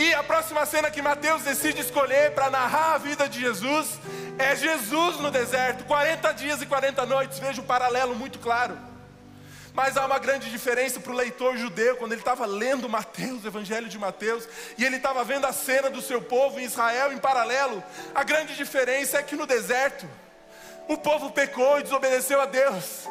E 0.01 0.15
a 0.15 0.23
próxima 0.23 0.65
cena 0.65 0.91
que 0.91 1.03
Mateus 1.03 1.43
decide 1.43 1.83
escolher 1.83 2.33
para 2.33 2.49
narrar 2.49 2.95
a 2.95 2.97
vida 2.97 3.29
de 3.29 3.39
Jesus 3.39 3.99
é 4.39 4.57
Jesus 4.57 5.19
no 5.19 5.31
deserto, 5.31 5.85
40 5.85 6.33
dias 6.33 6.63
e 6.63 6.65
40 6.65 7.05
noites. 7.05 7.39
Veja 7.39 7.61
um 7.61 7.67
paralelo 7.67 8.15
muito 8.15 8.39
claro. 8.39 8.79
Mas 9.75 9.99
há 9.99 10.07
uma 10.07 10.19
grande 10.19 10.49
diferença 10.49 11.01
para 11.01 11.13
o 11.13 11.15
leitor 11.15 11.55
judeu, 11.59 11.99
quando 11.99 12.13
ele 12.13 12.23
estava 12.23 12.47
lendo 12.47 12.89
Mateus, 12.89 13.45
o 13.45 13.47
Evangelho 13.47 13.91
de 13.91 13.99
Mateus, 13.99 14.49
e 14.79 14.87
ele 14.87 14.97
estava 14.97 15.23
vendo 15.23 15.45
a 15.45 15.53
cena 15.53 15.91
do 15.91 16.01
seu 16.01 16.23
povo 16.23 16.59
em 16.59 16.65
Israel 16.65 17.13
em 17.13 17.19
paralelo. 17.19 17.85
A 18.15 18.25
grande 18.25 18.57
diferença 18.57 19.19
é 19.19 19.23
que 19.23 19.37
no 19.37 19.45
deserto, 19.45 20.09
o 20.89 20.97
povo 20.97 21.31
pecou 21.31 21.79
e 21.79 21.83
desobedeceu 21.83 22.41
a 22.41 22.47
Deus. 22.47 23.05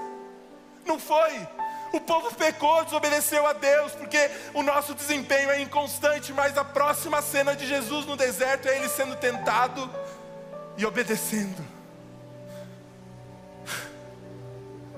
Não 0.87 0.97
foi. 0.97 1.47
O 1.91 1.99
povo 1.99 2.33
pecou, 2.35 2.83
desobedeceu 2.85 3.47
a 3.47 3.53
Deus, 3.53 3.93
porque 3.93 4.29
o 4.53 4.61
nosso 4.61 4.93
desempenho 4.93 5.49
é 5.49 5.59
inconstante, 5.59 6.31
mas 6.31 6.57
a 6.57 6.63
próxima 6.63 7.21
cena 7.21 7.55
de 7.55 7.67
Jesus 7.67 8.05
no 8.05 8.15
deserto 8.15 8.67
é 8.67 8.77
ele 8.77 8.89
sendo 8.89 9.15
tentado 9.15 9.89
e 10.77 10.85
obedecendo. 10.85 11.65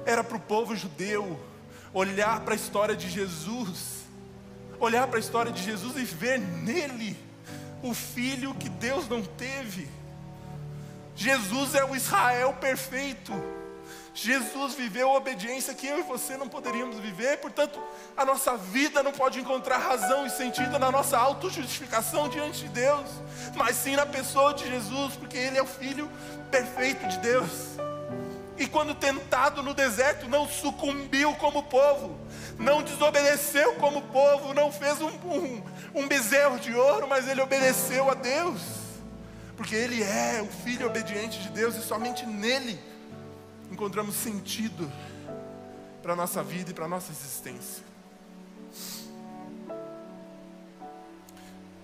Era 0.05 0.23
para 0.23 0.35
o 0.35 0.39
povo 0.39 0.75
judeu 0.75 1.39
olhar 1.93 2.41
para 2.41 2.53
a 2.53 2.55
história 2.55 2.95
de 2.95 3.09
Jesus, 3.09 4.03
olhar 4.79 5.07
para 5.07 5.17
a 5.17 5.19
história 5.19 5.51
de 5.51 5.61
Jesus 5.61 5.95
e 5.95 6.03
ver 6.03 6.39
nele 6.39 7.17
o 7.83 7.93
filho 7.93 8.53
que 8.55 8.69
Deus 8.69 9.07
não 9.07 9.23
teve. 9.23 9.87
Jesus 11.15 11.75
é 11.75 11.83
o 11.83 11.95
Israel 11.95 12.53
perfeito. 12.53 13.33
Jesus 14.13 14.73
viveu 14.73 15.09
a 15.09 15.17
obediência 15.17 15.73
que 15.73 15.87
eu 15.87 15.99
e 15.99 16.03
você 16.03 16.35
não 16.35 16.49
poderíamos 16.49 16.99
viver, 16.99 17.37
portanto, 17.37 17.81
a 18.15 18.25
nossa 18.25 18.57
vida 18.57 19.01
não 19.01 19.13
pode 19.13 19.39
encontrar 19.39 19.77
razão 19.77 20.25
e 20.25 20.29
sentido 20.29 20.77
na 20.77 20.91
nossa 20.91 21.17
autojustificação 21.17 22.27
diante 22.27 22.63
de 22.63 22.69
Deus, 22.69 23.09
mas 23.55 23.77
sim 23.77 23.95
na 23.95 24.05
pessoa 24.05 24.53
de 24.53 24.67
Jesus, 24.67 25.15
porque 25.15 25.37
Ele 25.37 25.57
é 25.57 25.61
o 25.61 25.67
Filho 25.67 26.09
perfeito 26.49 27.07
de 27.07 27.17
Deus. 27.19 27.49
E 28.57 28.67
quando 28.67 28.93
tentado 28.93 29.63
no 29.63 29.73
deserto, 29.73 30.27
não 30.27 30.47
sucumbiu 30.47 31.33
como 31.35 31.63
povo, 31.63 32.19
não 32.59 32.83
desobedeceu 32.83 33.75
como 33.75 34.01
povo, 34.03 34.53
não 34.53 34.71
fez 34.71 35.01
um, 35.01 35.07
um, 35.07 35.63
um 35.95 36.07
bezerro 36.07 36.59
de 36.59 36.75
ouro, 36.75 37.07
mas 37.07 37.27
ele 37.27 37.41
obedeceu 37.41 38.11
a 38.11 38.13
Deus, 38.13 38.61
porque 39.55 39.73
ele 39.73 40.03
é 40.03 40.41
o 40.43 40.63
filho 40.63 40.85
obediente 40.85 41.39
de 41.39 41.49
Deus 41.49 41.75
e 41.75 41.81
somente 41.81 42.25
nele 42.25 42.90
encontramos 43.71 44.15
sentido 44.15 44.91
para 46.03 46.13
a 46.13 46.15
nossa 46.15 46.43
vida 46.43 46.71
e 46.71 46.73
para 46.73 46.85
a 46.85 46.89
nossa 46.89 47.11
existência. 47.11 47.83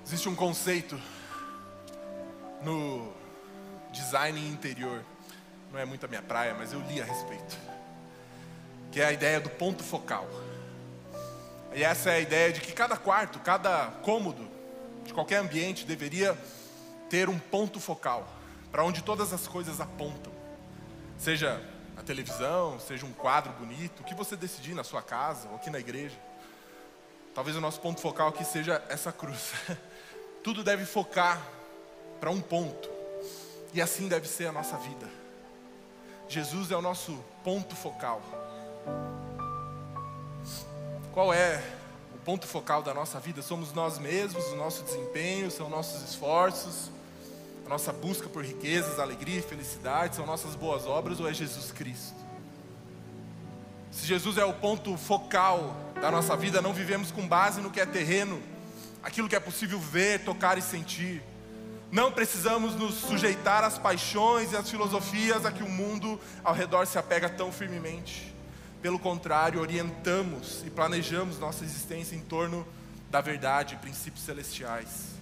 Existe 0.05 0.29
um 0.29 0.35
conceito 0.35 0.99
no 2.63 3.11
design 3.91 4.39
interior 4.47 5.03
não 5.71 5.79
é 5.79 5.85
muito 5.85 6.05
a 6.05 6.09
minha 6.09 6.21
praia, 6.21 6.55
mas 6.57 6.71
eu 6.73 6.79
li 6.81 7.01
a 7.01 7.05
respeito. 7.05 7.57
Que 8.91 9.01
é 9.01 9.05
a 9.05 9.11
ideia 9.11 9.39
do 9.39 9.49
ponto 9.49 9.83
focal. 9.83 10.27
E 11.73 11.83
essa 11.83 12.09
é 12.09 12.15
a 12.15 12.19
ideia 12.19 12.53
de 12.53 12.61
que 12.61 12.71
cada 12.71 12.95
quarto, 12.97 13.39
cada 13.39 13.91
cômodo, 14.01 14.47
de 15.05 15.13
qualquer 15.13 15.37
ambiente 15.37 15.85
deveria 15.85 16.37
ter 17.09 17.29
um 17.29 17.37
ponto 17.37 17.79
focal, 17.79 18.27
para 18.71 18.83
onde 18.83 19.03
todas 19.03 19.33
as 19.33 19.47
coisas 19.47 19.79
apontam. 19.79 20.31
Seja 21.17 21.61
a 21.97 22.03
televisão, 22.03 22.79
seja 22.79 23.05
um 23.05 23.11
quadro 23.11 23.51
bonito, 23.53 24.01
o 24.01 24.03
que 24.03 24.13
você 24.13 24.35
decidir 24.35 24.75
na 24.75 24.83
sua 24.83 25.01
casa 25.01 25.49
ou 25.49 25.55
aqui 25.55 25.69
na 25.69 25.79
igreja. 25.79 26.15
Talvez 27.33 27.57
o 27.57 27.61
nosso 27.61 27.79
ponto 27.81 27.99
focal 27.99 28.29
aqui 28.29 28.45
seja 28.45 28.83
essa 28.87 29.11
cruz. 29.11 29.53
Tudo 30.43 30.63
deve 30.63 30.85
focar 30.85 31.41
para 32.19 32.29
um 32.29 32.39
ponto. 32.39 32.89
E 33.73 33.81
assim 33.81 34.07
deve 34.07 34.27
ser 34.27 34.47
a 34.47 34.51
nossa 34.51 34.77
vida. 34.77 35.07
Jesus 36.29 36.71
é 36.71 36.77
o 36.77 36.81
nosso 36.81 37.23
ponto 37.43 37.75
focal. 37.75 38.21
Qual 41.13 41.33
é 41.33 41.63
o 42.13 42.17
ponto 42.19 42.45
focal 42.45 42.83
da 42.83 42.93
nossa 42.93 43.19
vida? 43.19 43.41
Somos 43.41 43.73
nós 43.73 43.97
mesmos, 43.97 44.45
o 44.47 44.55
nosso 44.55 44.83
desempenho, 44.83 45.49
são 45.49 45.69
nossos 45.69 46.03
esforços, 46.03 46.91
a 47.67 47.69
nossa 47.69 47.91
busca 47.91 48.29
por 48.29 48.45
riquezas, 48.45 48.97
alegria 48.97 49.39
e 49.39 49.41
felicidade, 49.41 50.15
são 50.15 50.25
nossas 50.25 50.55
boas 50.55 50.85
obras 50.85 51.19
ou 51.19 51.29
é 51.29 51.33
Jesus 51.33 51.69
Cristo? 51.69 52.15
Se 53.91 54.07
Jesus 54.07 54.37
é 54.37 54.45
o 54.45 54.53
ponto 54.53 54.95
focal 54.95 55.75
da 55.99 56.09
nossa 56.09 56.37
vida, 56.37 56.61
não 56.61 56.71
vivemos 56.71 57.11
com 57.11 57.27
base 57.27 57.59
no 57.59 57.69
que 57.69 57.81
é 57.81 57.85
terreno, 57.85 58.41
aquilo 59.03 59.27
que 59.27 59.35
é 59.35 59.39
possível 59.39 59.81
ver, 59.81 60.23
tocar 60.23 60.57
e 60.57 60.61
sentir. 60.61 61.21
Não 61.91 62.09
precisamos 62.09 62.73
nos 62.73 62.95
sujeitar 62.95 63.65
às 63.65 63.77
paixões 63.77 64.53
e 64.53 64.55
às 64.55 64.69
filosofias 64.69 65.45
a 65.45 65.51
que 65.51 65.61
o 65.61 65.69
mundo 65.69 66.17
ao 66.45 66.53
redor 66.53 66.87
se 66.87 66.97
apega 66.97 67.27
tão 67.27 67.51
firmemente. 67.51 68.33
Pelo 68.81 68.97
contrário, 68.97 69.59
orientamos 69.59 70.63
e 70.65 70.69
planejamos 70.69 71.37
nossa 71.37 71.65
existência 71.65 72.15
em 72.15 72.21
torno 72.21 72.65
da 73.11 73.19
verdade 73.19 73.75
e 73.75 73.77
princípios 73.77 74.23
celestiais. 74.23 75.17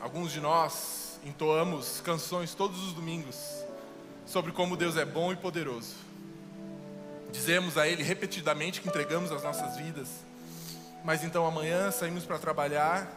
Alguns 0.00 0.30
de 0.30 0.40
nós 0.40 1.18
entoamos 1.24 2.00
canções 2.00 2.54
todos 2.54 2.82
os 2.82 2.92
domingos 2.92 3.36
sobre 4.26 4.52
como 4.52 4.76
Deus 4.76 4.96
é 4.96 5.04
bom 5.04 5.32
e 5.32 5.36
poderoso. 5.36 5.94
Dizemos 7.32 7.78
a 7.78 7.88
Ele 7.88 8.02
repetidamente 8.02 8.80
que 8.80 8.88
entregamos 8.88 9.32
as 9.32 9.42
nossas 9.42 9.76
vidas, 9.76 10.08
mas 11.04 11.24
então 11.24 11.46
amanhã 11.46 11.90
saímos 11.90 12.24
para 12.24 12.38
trabalhar 12.38 13.10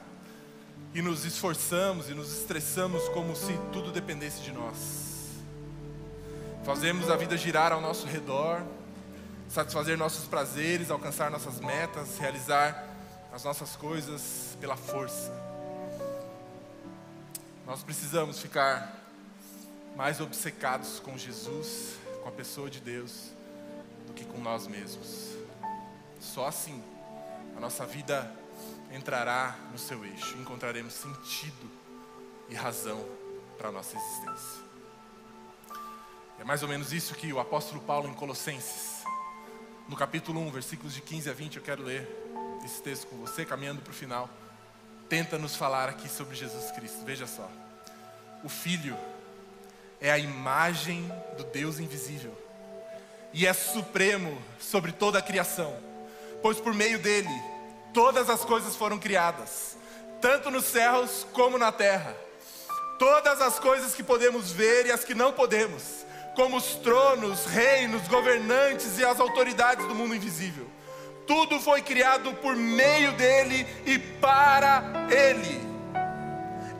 e 0.94 1.02
nos 1.02 1.26
esforçamos 1.26 2.10
e 2.10 2.14
nos 2.14 2.32
estressamos 2.40 3.08
como 3.10 3.36
se 3.36 3.54
tudo 3.74 3.92
dependesse 3.92 4.42
de 4.42 4.52
nós. 4.52 5.10
Fazemos 6.64 7.10
a 7.10 7.16
vida 7.16 7.36
girar 7.38 7.72
ao 7.72 7.82
nosso 7.82 8.08
redor, 8.08 8.62
satisfazer 9.50 9.98
nossos 9.98 10.26
prazeres, 10.26 10.90
alcançar 10.90 11.30
nossas 11.30 11.60
metas, 11.60 12.18
realizar 12.18 12.88
as 13.34 13.44
nossas 13.44 13.76
coisas 13.76 14.58
pela 14.60 14.78
força. 14.78 15.49
Nós 17.70 17.84
precisamos 17.84 18.40
ficar 18.40 19.00
mais 19.96 20.20
obcecados 20.20 21.00
com 21.00 21.16
Jesus, 21.16 22.00
com 22.24 22.28
a 22.28 22.32
pessoa 22.32 22.68
de 22.68 22.80
Deus, 22.80 23.30
do 24.08 24.14
que 24.14 24.26
com 24.26 24.40
nós 24.40 24.66
mesmos. 24.66 25.36
Só 26.20 26.48
assim 26.48 26.84
a 27.56 27.60
nossa 27.60 27.86
vida 27.86 28.34
entrará 28.92 29.56
no 29.72 29.78
seu 29.78 30.04
eixo, 30.04 30.36
encontraremos 30.40 30.96
sentido 30.96 31.70
e 32.50 32.56
razão 32.56 33.06
para 33.56 33.70
a 33.70 33.72
nossa 33.72 33.96
existência. 33.96 34.64
É 36.40 36.44
mais 36.44 36.64
ou 36.64 36.70
menos 36.70 36.92
isso 36.92 37.14
que 37.14 37.32
o 37.32 37.40
apóstolo 37.40 37.82
Paulo 37.82 38.10
em 38.10 38.16
Colossenses, 38.16 39.04
no 39.88 39.96
capítulo 39.96 40.42
1, 40.42 40.50
versículos 40.50 40.96
de 40.96 41.02
15 41.02 41.30
a 41.30 41.34
20, 41.34 41.58
eu 41.58 41.62
quero 41.62 41.84
ler 41.84 42.10
esse 42.66 42.82
texto 42.82 43.06
com 43.06 43.18
você, 43.18 43.46
caminhando 43.46 43.80
para 43.80 43.92
o 43.92 43.96
final, 43.96 44.28
tenta 45.10 45.40
nos 45.40 45.56
falar 45.56 45.90
aqui 45.90 46.08
sobre 46.08 46.36
Jesus 46.36 46.72
Cristo. 46.72 47.04
Veja 47.04 47.26
só. 47.26 47.50
O 48.44 48.48
Filho 48.48 48.96
é 50.00 50.12
a 50.12 50.18
imagem 50.18 51.12
do 51.36 51.44
Deus 51.44 51.80
invisível 51.80 52.38
e 53.34 53.46
é 53.46 53.54
supremo 53.54 54.42
sobre 54.60 54.92
toda 54.92 55.20
a 55.20 55.22
criação, 55.22 55.76
pois 56.42 56.60
por 56.60 56.74
meio 56.74 57.00
dele 57.00 57.30
todas 57.94 58.30
as 58.30 58.46
coisas 58.46 58.76
foram 58.76 58.98
criadas, 58.98 59.76
tanto 60.22 60.50
nos 60.50 60.66
céus 60.66 61.26
como 61.34 61.58
na 61.58 61.72
terra. 61.72 62.16
Todas 62.98 63.42
as 63.42 63.58
coisas 63.60 63.96
que 63.96 64.04
podemos 64.04 64.52
ver 64.52 64.86
e 64.86 64.92
as 64.92 65.06
que 65.06 65.16
não 65.16 65.32
podemos, 65.32 66.06
como 66.36 66.58
os 66.58 66.76
tronos, 66.76 67.46
reinos, 67.46 68.08
governantes 68.10 69.00
e 69.00 69.06
as 69.06 69.20
autoridades 69.20 69.88
do 69.88 69.96
mundo 69.96 70.14
invisível. 70.14 70.70
Tudo 71.30 71.60
foi 71.60 71.84
criado 71.84 72.34
por 72.42 72.56
meio 72.56 73.12
dele 73.12 73.64
e 73.86 74.00
para 74.00 74.82
ele. 75.12 75.62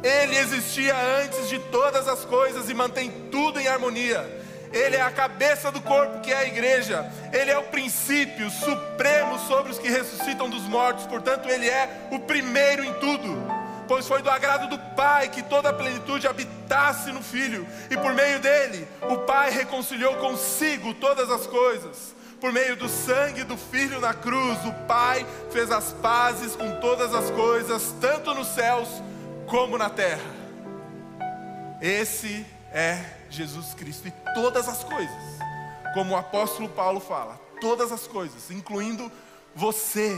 Ele 0.02 0.36
existia 0.38 0.96
antes 1.22 1.48
de 1.48 1.60
todas 1.60 2.08
as 2.08 2.26
coisas 2.26 2.68
e 2.68 2.74
mantém 2.74 3.12
tudo 3.30 3.60
em 3.60 3.68
harmonia. 3.68 4.28
Ele 4.74 4.96
é 4.96 5.02
a 5.02 5.12
cabeça 5.12 5.72
do 5.72 5.80
corpo 5.80 6.22
que 6.22 6.34
é 6.34 6.38
a 6.38 6.48
igreja. 6.48 7.08
Ele 7.32 7.52
é 7.52 7.60
o 7.60 7.66
princípio 7.66 8.50
supremo 8.50 9.38
sobre 9.38 9.72
os 9.72 9.78
que 9.78 9.88
ressuscitam 9.88 10.50
dos 10.50 10.64
mortos. 10.64 11.06
Portanto, 11.06 11.48
ele 11.48 11.70
é 11.70 12.08
o 12.10 12.18
primeiro 12.18 12.84
em 12.84 12.94
tudo. 12.96 13.38
Pois 13.88 14.08
foi 14.08 14.24
do 14.24 14.32
agrado 14.32 14.68
do 14.68 14.80
Pai 14.96 15.30
que 15.30 15.44
toda 15.44 15.70
a 15.70 15.74
plenitude 15.74 16.28
habitasse 16.28 17.12
no 17.12 17.22
Filho, 17.22 17.68
e 17.90 17.98
por 17.98 18.14
meio 18.14 18.40
dele, 18.40 18.88
o 19.02 19.18
Pai 19.18 19.52
reconciliou 19.52 20.16
consigo 20.16 20.96
todas 20.96 21.30
as 21.30 21.46
coisas. 21.46 22.18
Por 22.40 22.54
meio 22.54 22.76
do 22.78 22.88
sangue 22.88 23.44
do 23.44 23.58
Filho 23.58 24.00
na 24.00 24.14
cruz, 24.14 24.58
o 24.66 24.74
Pai 24.88 25.26
fez 25.52 25.70
as 25.72 25.92
pazes 25.94 26.56
com 26.56 26.80
todas 26.80 27.14
as 27.14 27.30
coisas, 27.32 27.94
tanto 28.00 28.34
nos 28.34 28.48
céus 28.48 28.88
como 29.46 29.78
na 29.78 29.90
terra. 29.90 30.40
Esse 31.82 32.46
é 32.72 33.04
Jesus 33.30 33.74
Cristo 33.74 34.08
e 34.08 34.14
todas 34.34 34.70
as 34.70 34.84
coisas, 34.84 35.22
como 35.94 36.14
o 36.14 36.18
apóstolo 36.18 36.70
Paulo 36.70 37.00
fala, 37.00 37.40
todas 37.60 37.92
as 37.92 38.08
coisas, 38.08 38.50
incluindo 38.52 39.12
você, 39.56 40.16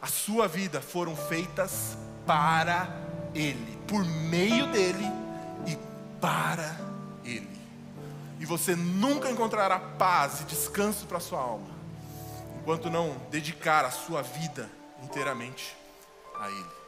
a 0.00 0.06
sua 0.06 0.48
vida, 0.48 0.80
foram 0.80 1.14
feitas 1.14 1.98
para 2.26 2.88
Ele, 3.34 3.78
por 3.86 4.04
meio 4.04 4.68
dele 4.68 5.04
e 5.66 5.76
para 6.20 6.76
Ele. 7.24 7.57
E 8.38 8.46
você 8.46 8.76
nunca 8.76 9.30
encontrará 9.30 9.78
paz 9.78 10.40
e 10.40 10.44
descanso 10.44 11.06
para 11.06 11.20
sua 11.20 11.40
alma, 11.40 11.74
enquanto 12.60 12.88
não 12.88 13.16
dedicar 13.30 13.84
a 13.84 13.90
sua 13.90 14.22
vida 14.22 14.70
inteiramente 15.02 15.76
a 16.38 16.48
Ele. 16.50 16.78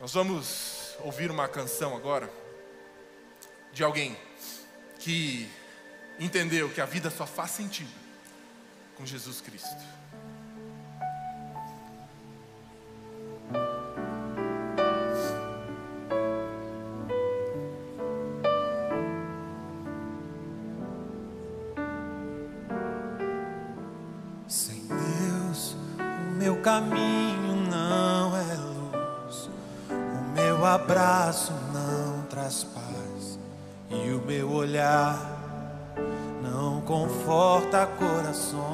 Nós 0.00 0.14
vamos 0.14 0.96
ouvir 1.00 1.30
uma 1.30 1.48
canção 1.48 1.96
agora 1.96 2.30
de 3.72 3.84
alguém 3.84 4.16
que 4.98 5.50
entendeu 6.18 6.70
que 6.70 6.80
a 6.80 6.86
vida 6.86 7.10
só 7.10 7.26
faz 7.26 7.50
sentido 7.50 7.90
com 8.96 9.04
Jesus 9.04 9.40
Cristo. 9.40 9.97
Caminho 26.78 27.56
não 27.68 28.36
é 28.36 28.54
luz, 28.54 29.50
o 29.90 30.32
meu 30.32 30.64
abraço 30.64 31.52
não 31.72 32.22
traz 32.26 32.62
paz, 32.62 33.38
e 33.90 34.12
o 34.12 34.20
meu 34.24 34.52
olhar 34.52 35.18
não 36.40 36.80
conforta 36.82 37.84
corações. 37.98 38.68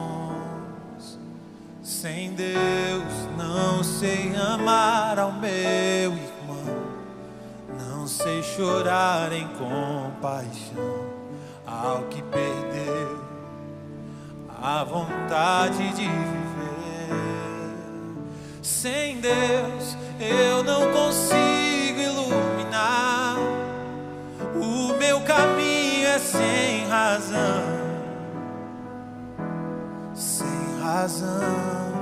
Sem 1.83 2.35
Deus, 2.35 3.29
não 3.39 3.83
sei 3.83 4.35
amar 4.37 5.19
ao 5.19 5.33
meu 5.33 6.13
irmão, 6.13 6.83
não 7.79 8.07
sei 8.07 8.43
chorar 8.43 9.33
em 9.33 9.49
compaixão 9.49 11.15
ao 11.67 12.03
que 12.05 12.21
perdeu 12.23 13.25
a 14.63 14.85
vontade 14.85 15.89
de 15.95 16.03
viver. 16.03 16.44
Sem 18.85 19.19
Deus 19.19 19.97
eu 20.21 20.63
não 20.63 20.93
consigo 20.93 22.01
iluminar. 22.03 23.39
O 24.61 24.93
meu 24.99 25.23
caminho 25.23 26.07
é 26.07 26.19
sem 26.19 26.87
razão, 26.87 27.63
sem 30.13 30.83
razão. 30.83 31.95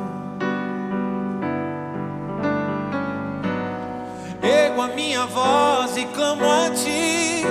Ergo 4.43 4.83
a 4.83 4.89
minha 4.89 5.25
voz 5.27 5.97
e 5.97 6.05
clamo 6.07 6.45
a 6.45 6.69
ti 6.71 7.45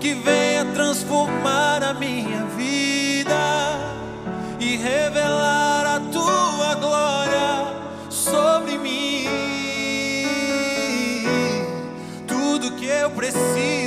que 0.00 0.12
venha 0.12 0.64
transformar 0.74 1.84
a 1.84 1.94
minha 1.94 2.44
vida 2.56 3.36
e 4.58 4.76
revelar 4.76 5.15
que 13.32 13.85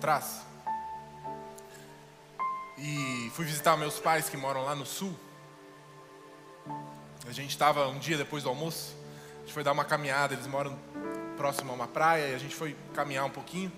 atrás 0.00 0.40
e 2.78 3.30
fui 3.34 3.44
visitar 3.44 3.76
meus 3.76 3.98
pais 3.98 4.30
que 4.30 4.36
moram 4.36 4.64
lá 4.64 4.74
no 4.74 4.86
sul. 4.86 5.14
A 7.28 7.32
gente 7.32 7.50
estava 7.50 7.86
um 7.88 7.98
dia 7.98 8.16
depois 8.16 8.42
do 8.42 8.48
almoço, 8.48 8.96
a 9.36 9.40
gente 9.40 9.52
foi 9.52 9.62
dar 9.62 9.72
uma 9.72 9.84
caminhada, 9.84 10.32
eles 10.32 10.46
moram 10.46 10.78
próximo 11.36 11.70
a 11.70 11.74
uma 11.74 11.86
praia 11.86 12.28
e 12.28 12.34
a 12.34 12.38
gente 12.38 12.54
foi 12.54 12.74
caminhar 12.94 13.26
um 13.26 13.30
pouquinho. 13.30 13.70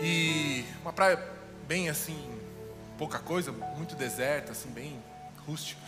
E 0.00 0.64
uma 0.80 0.92
praia 0.92 1.22
bem 1.66 1.90
assim, 1.90 2.18
pouca 2.96 3.18
coisa, 3.18 3.52
muito 3.52 3.94
deserta, 3.94 4.52
assim, 4.52 4.70
bem 4.70 4.98
rústica. 5.46 5.82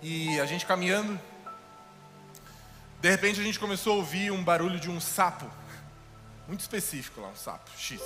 E 0.00 0.38
a 0.38 0.46
gente 0.46 0.64
caminhando, 0.64 1.18
de 3.00 3.10
repente 3.10 3.40
a 3.40 3.42
gente 3.42 3.58
começou 3.58 3.94
a 3.94 3.96
ouvir 3.96 4.30
um 4.30 4.44
barulho 4.44 4.78
de 4.78 4.88
um 4.88 5.00
sapo, 5.00 5.50
muito 6.46 6.60
específico 6.60 7.20
lá, 7.20 7.28
um 7.28 7.36
sapo, 7.36 7.70
X. 7.76 8.00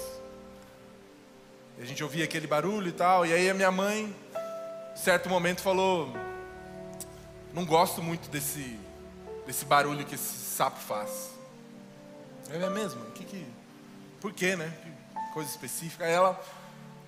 E 1.78 1.82
a 1.82 1.84
gente 1.84 2.02
ouvia 2.02 2.24
aquele 2.24 2.46
barulho 2.46 2.88
e 2.88 2.92
tal, 2.92 3.24
e 3.24 3.32
aí 3.32 3.48
a 3.48 3.54
minha 3.54 3.70
mãe, 3.70 4.14
em 4.92 4.96
certo 4.96 5.28
momento, 5.28 5.60
falou: 5.60 6.12
Não 7.52 7.64
gosto 7.64 8.02
muito 8.02 8.28
desse, 8.30 8.78
desse 9.46 9.64
barulho 9.64 10.04
que 10.04 10.14
esse 10.14 10.34
sapo 10.56 10.78
faz. 10.78 11.30
Eu, 12.48 12.64
é 12.64 12.70
mesmo? 12.70 13.04
Que 13.12 13.24
que, 13.24 13.46
por 14.20 14.32
quê, 14.32 14.56
né? 14.56 14.72
Que 14.82 15.32
coisa 15.32 15.50
específica. 15.50 16.04
Aí 16.04 16.12
ela 16.12 16.40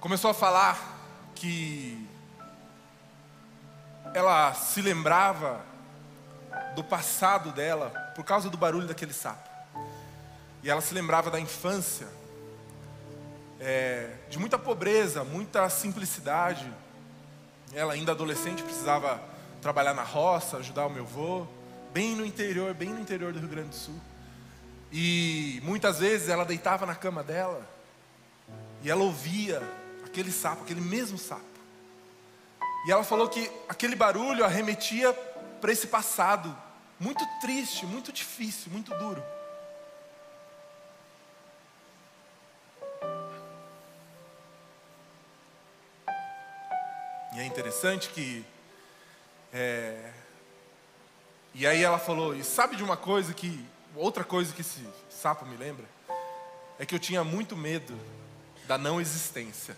começou 0.01 0.31
a 0.31 0.35
falar 0.35 1.01
que 1.35 2.09
ela 4.15 4.53
se 4.55 4.81
lembrava 4.81 5.65
do 6.75 6.85
passado 6.85 7.51
dela 7.53 7.91
por 8.15 8.25
causa 8.25 8.51
do 8.51 8.57
barulho 8.57 8.87
daquele 8.87 9.13
sapo. 9.13 9.52
E 10.63 10.71
ela 10.71 10.81
se 10.81 10.95
lembrava 10.95 11.31
da 11.31 11.41
infância 11.41 12.07
é, 13.59 14.11
de 14.29 14.39
muita 14.39 14.59
pobreza, 14.59 15.25
muita 15.25 15.69
simplicidade. 15.69 16.71
Ela, 17.73 17.95
ainda 17.95 18.13
adolescente, 18.13 18.63
precisava 18.63 19.23
trabalhar 19.61 19.95
na 19.95 20.03
roça, 20.03 20.57
ajudar 20.59 20.87
o 20.87 20.91
meu 20.91 21.05
avô, 21.05 21.47
bem 21.93 22.17
no 22.17 22.25
interior, 22.25 22.75
bem 22.75 22.91
no 22.91 23.01
interior 23.01 23.33
do 23.33 23.39
Rio 23.39 23.49
Grande 23.49 23.69
do 23.71 23.75
Sul. 23.75 24.01
E 24.91 25.61
muitas 25.65 26.01
vezes 26.01 26.29
ela 26.29 26.45
deitava 26.45 26.85
na 26.85 26.95
cama 26.95 27.23
dela 27.23 27.67
e 28.83 28.91
ela 28.91 29.03
ouvia 29.03 29.63
aquele 30.05 30.31
sapo, 30.31 30.63
aquele 30.63 30.81
mesmo 30.81 31.17
sapo. 31.17 31.43
E 32.87 32.91
ela 32.93 33.05
falou 33.05 33.29
que 33.29 33.51
aquele 33.69 33.95
barulho 33.95 34.45
arremetia 34.45 35.13
para 35.61 35.73
esse 35.73 35.87
passado 35.87 36.55
muito 36.99 37.25
triste, 37.41 37.87
muito 37.87 38.13
difícil, 38.13 38.71
muito 38.71 38.93
duro. 38.99 39.23
É 47.43 47.47
interessante 47.47 48.09
que. 48.11 48.45
É... 49.53 50.11
E 51.55 51.67
aí 51.67 51.83
ela 51.83 51.99
falou: 51.99 52.35
e 52.35 52.43
sabe 52.43 52.77
de 52.77 52.83
uma 52.83 52.97
coisa 52.97 53.35
que. 53.35 53.67
Outra 53.95 54.25
coisa 54.25 54.55
que 54.55 54.63
esse 54.63 54.87
sapo 55.11 55.45
me 55.45 55.57
lembra? 55.57 55.85
É 56.79 56.87
que 56.87 56.95
eu 56.95 56.99
tinha 56.99 57.23
muito 57.23 57.55
medo 57.57 57.99
da 58.67 58.79
não 58.79 59.01
existência. 59.01 59.77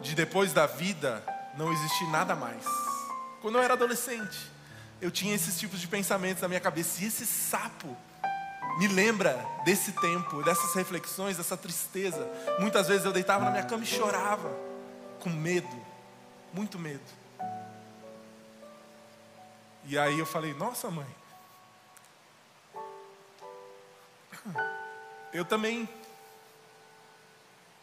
De 0.00 0.14
depois 0.14 0.52
da 0.52 0.66
vida 0.66 1.24
não 1.56 1.72
existir 1.72 2.08
nada 2.10 2.36
mais. 2.36 2.64
Quando 3.42 3.58
eu 3.58 3.62
era 3.62 3.74
adolescente, 3.74 4.38
eu 5.00 5.10
tinha 5.10 5.34
esses 5.34 5.58
tipos 5.58 5.80
de 5.80 5.88
pensamentos 5.88 6.42
na 6.42 6.48
minha 6.48 6.60
cabeça. 6.60 7.02
E 7.02 7.06
esse 7.06 7.26
sapo 7.26 7.96
me 8.78 8.86
lembra 8.86 9.44
desse 9.64 9.90
tempo, 9.92 10.42
dessas 10.44 10.72
reflexões, 10.74 11.36
dessa 11.36 11.56
tristeza. 11.56 12.30
Muitas 12.60 12.86
vezes 12.86 13.04
eu 13.04 13.12
deitava 13.12 13.46
na 13.46 13.50
minha 13.50 13.64
cama 13.64 13.82
e 13.82 13.86
chorava 13.86 14.65
com 15.20 15.30
medo, 15.30 15.68
muito 16.52 16.78
medo. 16.78 17.04
E 19.84 19.98
aí 19.98 20.18
eu 20.18 20.26
falei: 20.26 20.52
Nossa, 20.54 20.90
mãe, 20.90 21.06
eu 25.32 25.44
também 25.44 25.88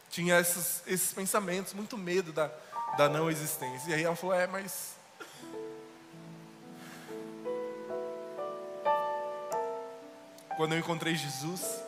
tinha 0.09 0.39
esses, 0.39 0.83
esses 0.85 1.13
pensamentos, 1.13 1.73
muito 1.73 1.97
medo 1.97 2.31
da, 2.31 2.51
da 2.97 3.09
não 3.09 3.29
existência. 3.29 3.89
E 3.89 3.93
aí 3.93 4.03
ela 4.03 4.15
falou: 4.15 4.35
É, 4.35 4.47
mas. 4.47 4.93
Quando 10.55 10.73
eu 10.73 10.79
encontrei 10.79 11.15
Jesus, 11.15 11.81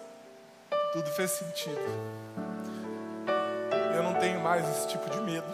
tudo 0.91 1.11
fez 1.11 1.31
sentido 1.31 2.34
eu 3.95 4.03
não 4.03 4.13
tenho 4.15 4.41
mais 4.41 4.67
esse 4.67 4.89
tipo 4.89 5.09
de 5.09 5.19
medo. 5.21 5.47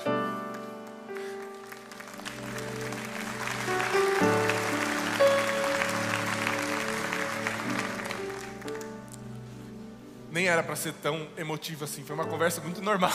Nem 10.32 10.48
era 10.48 10.64
para 10.64 10.76
ser 10.76 10.94
tão 10.94 11.28
emotivo 11.38 11.84
assim, 11.84 12.04
foi 12.04 12.16
uma 12.16 12.26
conversa 12.26 12.60
muito 12.62 12.82
normal. 12.82 13.12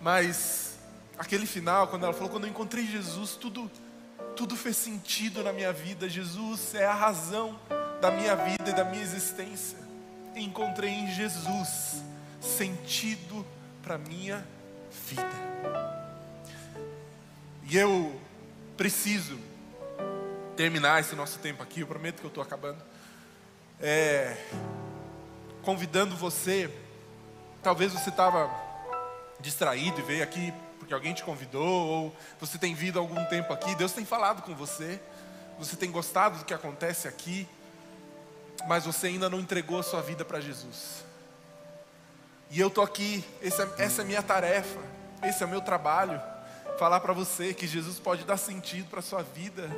Mas 0.00 0.78
aquele 1.18 1.46
final, 1.46 1.88
quando 1.88 2.04
ela 2.04 2.12
falou, 2.12 2.28
quando 2.28 2.44
eu 2.44 2.50
encontrei 2.50 2.86
Jesus, 2.86 3.34
tudo 3.34 3.70
tudo 4.36 4.56
fez 4.56 4.76
sentido 4.76 5.42
na 5.42 5.52
minha 5.52 5.72
vida. 5.72 6.08
Jesus 6.08 6.74
é 6.74 6.86
a 6.86 6.94
razão 6.94 7.58
da 8.00 8.10
minha 8.10 8.34
vida 8.36 8.70
e 8.70 8.72
da 8.72 8.84
minha 8.84 9.02
existência. 9.02 9.76
Encontrei 10.34 10.90
em 10.90 11.12
Jesus 11.12 12.02
sentido 12.40 13.44
para 13.82 13.98
minha 13.98 14.46
vida. 15.06 15.50
E 17.68 17.76
eu 17.76 18.20
preciso 18.76 19.38
terminar 20.56 21.00
esse 21.00 21.14
nosso 21.14 21.38
tempo 21.38 21.62
aqui, 21.62 21.80
eu 21.80 21.86
prometo 21.86 22.20
que 22.20 22.26
eu 22.26 22.28
estou 22.28 22.42
acabando. 22.42 22.82
É, 23.80 24.36
convidando 25.62 26.16
você, 26.16 26.70
talvez 27.62 27.92
você 27.92 28.10
estava 28.10 28.50
distraído 29.40 30.00
e 30.00 30.02
veio 30.02 30.22
aqui 30.22 30.52
porque 30.90 30.94
alguém 30.94 31.14
te 31.14 31.22
convidou, 31.22 31.86
ou 31.86 32.16
você 32.40 32.58
tem 32.58 32.74
vindo 32.74 32.98
algum 32.98 33.24
tempo 33.26 33.52
aqui, 33.52 33.74
Deus 33.76 33.92
tem 33.92 34.04
falado 34.04 34.42
com 34.42 34.56
você, 34.56 35.00
você 35.56 35.76
tem 35.76 35.90
gostado 35.90 36.38
do 36.38 36.44
que 36.44 36.52
acontece 36.52 37.06
aqui, 37.06 37.46
mas 38.66 38.86
você 38.86 39.06
ainda 39.06 39.30
não 39.30 39.38
entregou 39.38 39.78
a 39.78 39.82
sua 39.84 40.02
vida 40.02 40.24
para 40.24 40.40
Jesus. 40.40 41.04
E 42.50 42.58
eu 42.58 42.68
tô 42.68 42.82
aqui, 42.82 43.24
essa, 43.40 43.72
essa 43.78 44.02
é 44.02 44.04
a 44.04 44.06
minha 44.06 44.22
tarefa, 44.22 44.80
esse 45.22 45.40
é 45.40 45.46
o 45.46 45.48
meu 45.48 45.60
trabalho, 45.60 46.20
falar 46.80 46.98
para 46.98 47.12
você 47.12 47.54
que 47.54 47.64
Jesus 47.64 48.00
pode 48.00 48.24
dar 48.24 48.36
sentido 48.36 48.88
para 48.90 49.00
sua 49.00 49.22
vida, 49.22 49.70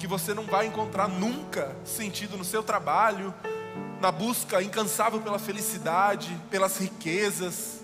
que 0.00 0.06
você 0.08 0.34
não 0.34 0.42
vai 0.42 0.66
encontrar 0.66 1.06
nunca 1.06 1.76
sentido 1.84 2.36
no 2.36 2.44
seu 2.44 2.60
trabalho, 2.60 3.32
na 4.00 4.10
busca 4.10 4.60
incansável 4.60 5.20
pela 5.20 5.38
felicidade, 5.38 6.36
pelas 6.50 6.78
riquezas. 6.78 7.82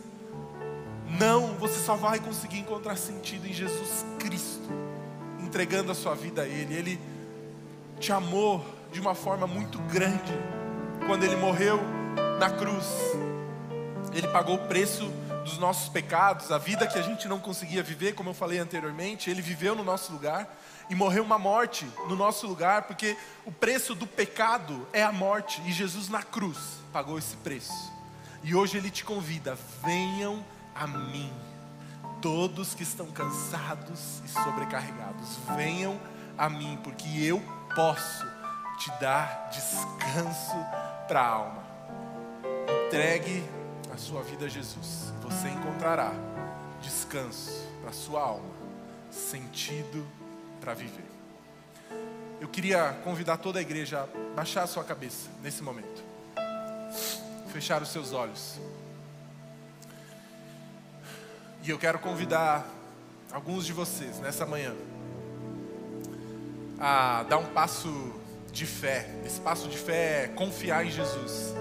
Não, 1.16 1.54
você 1.54 1.78
só 1.78 1.94
vai 1.94 2.18
conseguir 2.18 2.58
encontrar 2.58 2.96
sentido 2.96 3.46
em 3.46 3.52
Jesus 3.52 4.04
Cristo, 4.18 4.68
entregando 5.38 5.92
a 5.92 5.94
sua 5.94 6.16
vida 6.16 6.42
a 6.42 6.46
Ele. 6.46 6.74
Ele 6.74 7.00
te 8.00 8.10
amou 8.10 8.64
de 8.90 9.00
uma 9.00 9.14
forma 9.14 9.46
muito 9.46 9.78
grande 9.82 10.32
quando 11.06 11.22
Ele 11.22 11.36
morreu 11.36 11.78
na 12.40 12.50
cruz 12.50 12.84
ele 14.14 14.28
pagou 14.28 14.54
o 14.56 14.66
preço 14.68 15.10
dos 15.44 15.58
nossos 15.58 15.88
pecados, 15.88 16.50
a 16.50 16.58
vida 16.58 16.86
que 16.86 16.98
a 16.98 17.02
gente 17.02 17.28
não 17.28 17.38
conseguia 17.38 17.82
viver, 17.82 18.14
como 18.14 18.30
eu 18.30 18.34
falei 18.34 18.58
anteriormente, 18.58 19.28
Ele 19.28 19.42
viveu 19.42 19.74
no 19.74 19.84
nosso 19.84 20.12
lugar 20.12 20.48
e 20.88 20.94
morreu 20.94 21.22
uma 21.22 21.38
morte 21.38 21.86
no 22.08 22.16
nosso 22.16 22.46
lugar, 22.46 22.82
porque 22.82 23.16
o 23.44 23.52
preço 23.52 23.94
do 23.94 24.06
pecado 24.06 24.86
é 24.92 25.02
a 25.02 25.12
morte, 25.12 25.60
e 25.66 25.72
Jesus 25.72 26.08
na 26.08 26.22
cruz 26.22 26.58
pagou 26.92 27.18
esse 27.18 27.36
preço. 27.36 27.92
E 28.42 28.54
hoje 28.54 28.78
Ele 28.78 28.90
te 28.90 29.04
convida: 29.04 29.56
venham 29.84 30.44
a 30.74 30.86
mim, 30.86 31.32
todos 32.22 32.74
que 32.74 32.82
estão 32.82 33.06
cansados 33.06 34.22
e 34.24 34.28
sobrecarregados, 34.28 35.38
venham 35.56 36.00
a 36.38 36.48
mim, 36.48 36.78
porque 36.82 37.08
eu 37.22 37.42
posso 37.74 38.24
te 38.78 38.90
dar 39.00 39.50
descanso 39.52 40.56
para 41.06 41.20
a 41.20 41.26
alma. 41.26 41.64
Entregue 42.86 43.44
a 43.94 43.96
sua 43.96 44.22
vida 44.22 44.46
a 44.46 44.48
Jesus, 44.48 45.12
você 45.22 45.48
encontrará 45.48 46.12
descanso 46.82 47.64
para 47.80 47.90
a 47.90 47.92
sua 47.92 48.20
alma, 48.20 48.50
sentido 49.08 50.04
para 50.60 50.74
viver. 50.74 51.04
Eu 52.40 52.48
queria 52.48 52.92
convidar 53.04 53.36
toda 53.36 53.60
a 53.60 53.62
igreja 53.62 54.00
a 54.00 54.34
baixar 54.34 54.64
a 54.64 54.66
sua 54.66 54.82
cabeça 54.82 55.30
nesse 55.40 55.62
momento, 55.62 56.02
fechar 57.52 57.80
os 57.82 57.88
seus 57.88 58.12
olhos. 58.12 58.58
E 61.62 61.70
eu 61.70 61.78
quero 61.78 62.00
convidar 62.00 62.66
alguns 63.32 63.64
de 63.64 63.72
vocês 63.72 64.18
nessa 64.18 64.44
manhã 64.44 64.74
a 66.80 67.22
dar 67.28 67.38
um 67.38 67.46
passo 67.46 68.12
de 68.52 68.66
fé. 68.66 69.08
Esse 69.24 69.40
passo 69.40 69.68
de 69.68 69.78
fé 69.78 70.24
é 70.24 70.28
confiar 70.28 70.84
em 70.84 70.90
Jesus. 70.90 71.54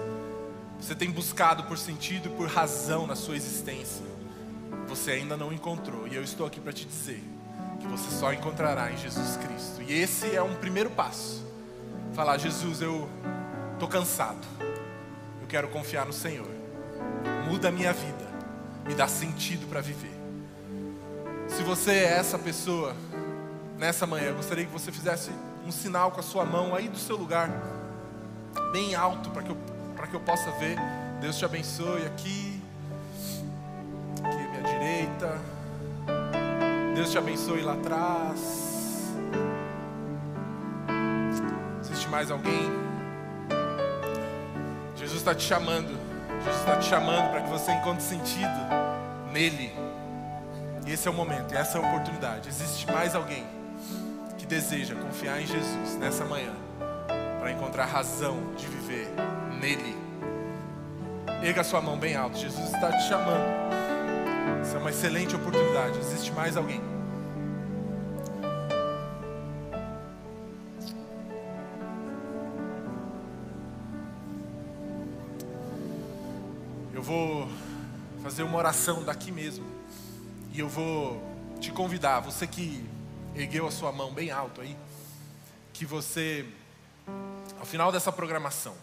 Você 0.80 0.94
tem 0.94 1.10
buscado 1.10 1.64
por 1.64 1.78
sentido 1.78 2.28
e 2.28 2.32
por 2.32 2.48
razão 2.48 3.06
na 3.06 3.16
sua 3.16 3.36
existência. 3.36 4.04
Você 4.88 5.12
ainda 5.12 5.36
não 5.36 5.52
encontrou. 5.52 6.06
E 6.06 6.14
eu 6.14 6.22
estou 6.22 6.46
aqui 6.46 6.60
para 6.60 6.72
te 6.72 6.84
dizer 6.84 7.22
que 7.80 7.86
você 7.86 8.10
só 8.10 8.32
encontrará 8.32 8.90
em 8.92 8.96
Jesus 8.96 9.36
Cristo. 9.36 9.82
E 9.82 9.92
esse 9.92 10.34
é 10.34 10.42
um 10.42 10.54
primeiro 10.54 10.90
passo. 10.90 11.44
Falar, 12.12 12.38
Jesus, 12.38 12.80
eu 12.80 13.08
estou 13.72 13.88
cansado. 13.88 14.46
Eu 15.40 15.46
quero 15.48 15.68
confiar 15.68 16.06
no 16.06 16.12
Senhor. 16.12 16.50
Muda 17.48 17.68
a 17.68 17.72
minha 17.72 17.92
vida. 17.92 18.24
Me 18.86 18.94
dá 18.94 19.08
sentido 19.08 19.66
para 19.66 19.80
viver. 19.80 20.14
Se 21.48 21.62
você 21.62 21.92
é 21.92 22.18
essa 22.18 22.38
pessoa, 22.38 22.94
nessa 23.78 24.06
manhã, 24.06 24.28
eu 24.28 24.34
gostaria 24.34 24.64
que 24.64 24.72
você 24.72 24.90
fizesse 24.90 25.30
um 25.66 25.72
sinal 25.72 26.10
com 26.10 26.20
a 26.20 26.22
sua 26.22 26.44
mão 26.44 26.74
aí 26.74 26.88
do 26.88 26.98
seu 26.98 27.16
lugar, 27.16 27.50
bem 28.72 28.94
alto, 28.94 29.30
para 29.30 29.42
que, 29.42 29.50
eu, 29.50 29.56
que 30.06 30.14
eu 30.14 30.20
possa 30.20 30.50
ver. 30.52 30.76
Deus 31.20 31.36
te 31.36 31.44
abençoe 31.44 32.04
aqui, 32.06 32.62
aqui 34.22 34.36
à 34.36 34.48
minha 34.48 34.62
direita. 34.62 35.38
Deus 36.94 37.10
te 37.10 37.18
abençoe 37.18 37.62
lá 37.62 37.74
atrás. 37.74 39.12
Existe 41.80 42.08
mais 42.08 42.30
alguém? 42.30 42.70
Jesus 44.96 45.18
está 45.18 45.34
te 45.34 45.44
chamando. 45.44 45.98
Jesus 46.44 46.60
está 46.60 46.76
te 46.78 46.86
chamando 46.86 47.30
para 47.30 47.42
que 47.42 47.50
você 47.50 47.72
encontre 47.72 48.02
sentido 48.02 48.68
nele. 49.32 49.72
E 50.86 50.92
esse 50.92 51.08
é 51.08 51.10
o 51.10 51.14
momento, 51.14 51.54
essa 51.54 51.78
é 51.78 51.82
a 51.82 51.88
oportunidade. 51.88 52.48
Existe 52.48 52.86
mais 52.90 53.14
alguém 53.14 53.44
que 54.36 54.44
deseja 54.44 54.94
confiar 54.94 55.40
em 55.40 55.46
Jesus 55.46 55.96
nessa 55.98 56.24
manhã 56.24 56.63
para 57.44 57.52
encontrar 57.52 57.84
razão 57.84 58.54
de 58.54 58.66
viver 58.66 59.06
nele. 59.60 59.94
Erga 61.42 61.62
sua 61.62 61.78
mão 61.78 61.98
bem 61.98 62.16
alto. 62.16 62.38
Jesus 62.38 62.72
está 62.72 62.90
te 62.90 63.06
chamando. 63.06 63.44
Essa 64.62 64.76
é 64.76 64.80
uma 64.80 64.88
excelente 64.88 65.36
oportunidade. 65.36 65.98
Existe 65.98 66.32
mais 66.32 66.56
alguém? 66.56 66.80
Eu 76.94 77.02
vou 77.02 77.46
fazer 78.22 78.42
uma 78.42 78.56
oração 78.56 79.04
daqui 79.04 79.30
mesmo. 79.30 79.66
E 80.54 80.60
eu 80.60 80.68
vou 80.70 81.22
te 81.60 81.70
convidar, 81.70 82.20
você 82.20 82.46
que 82.46 82.82
ergueu 83.36 83.66
a 83.66 83.70
sua 83.70 83.92
mão 83.92 84.14
bem 84.14 84.30
alto 84.30 84.62
aí, 84.62 84.74
que 85.74 85.84
você, 85.84 86.46
ao 87.58 87.66
final 87.66 87.90
dessa 87.90 88.12
programação, 88.12 88.76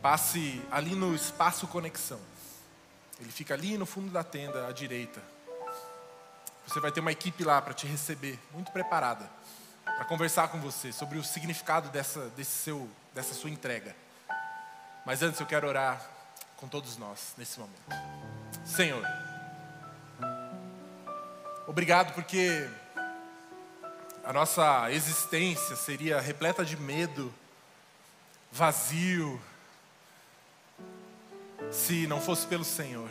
passe 0.00 0.62
ali 0.70 0.94
no 0.94 1.14
espaço 1.14 1.66
conexão. 1.66 2.20
Ele 3.20 3.30
fica 3.30 3.54
ali 3.54 3.76
no 3.76 3.84
fundo 3.84 4.10
da 4.10 4.24
tenda, 4.24 4.66
à 4.66 4.72
direita. 4.72 5.20
Você 6.66 6.80
vai 6.80 6.92
ter 6.92 7.00
uma 7.00 7.12
equipe 7.12 7.44
lá 7.44 7.60
para 7.60 7.74
te 7.74 7.86
receber, 7.86 8.38
muito 8.52 8.70
preparada, 8.72 9.28
para 9.84 10.04
conversar 10.04 10.48
com 10.48 10.60
você 10.60 10.92
sobre 10.92 11.18
o 11.18 11.24
significado 11.24 11.88
dessa, 11.90 12.28
desse 12.30 12.52
seu, 12.52 12.88
dessa 13.14 13.34
sua 13.34 13.50
entrega. 13.50 13.94
Mas 15.04 15.22
antes 15.22 15.40
eu 15.40 15.46
quero 15.46 15.66
orar 15.66 16.00
com 16.56 16.68
todos 16.68 16.96
nós 16.96 17.34
nesse 17.36 17.58
momento. 17.58 17.80
Senhor, 18.64 19.04
obrigado 21.66 22.14
porque 22.14 22.68
a 24.24 24.32
nossa 24.32 24.90
existência 24.92 25.74
seria 25.76 26.20
repleta 26.20 26.64
de 26.64 26.76
medo, 26.76 27.32
vazio, 28.52 29.40
se 31.70 32.06
não 32.06 32.20
fosse 32.20 32.46
pelo 32.46 32.64
Senhor. 32.64 33.08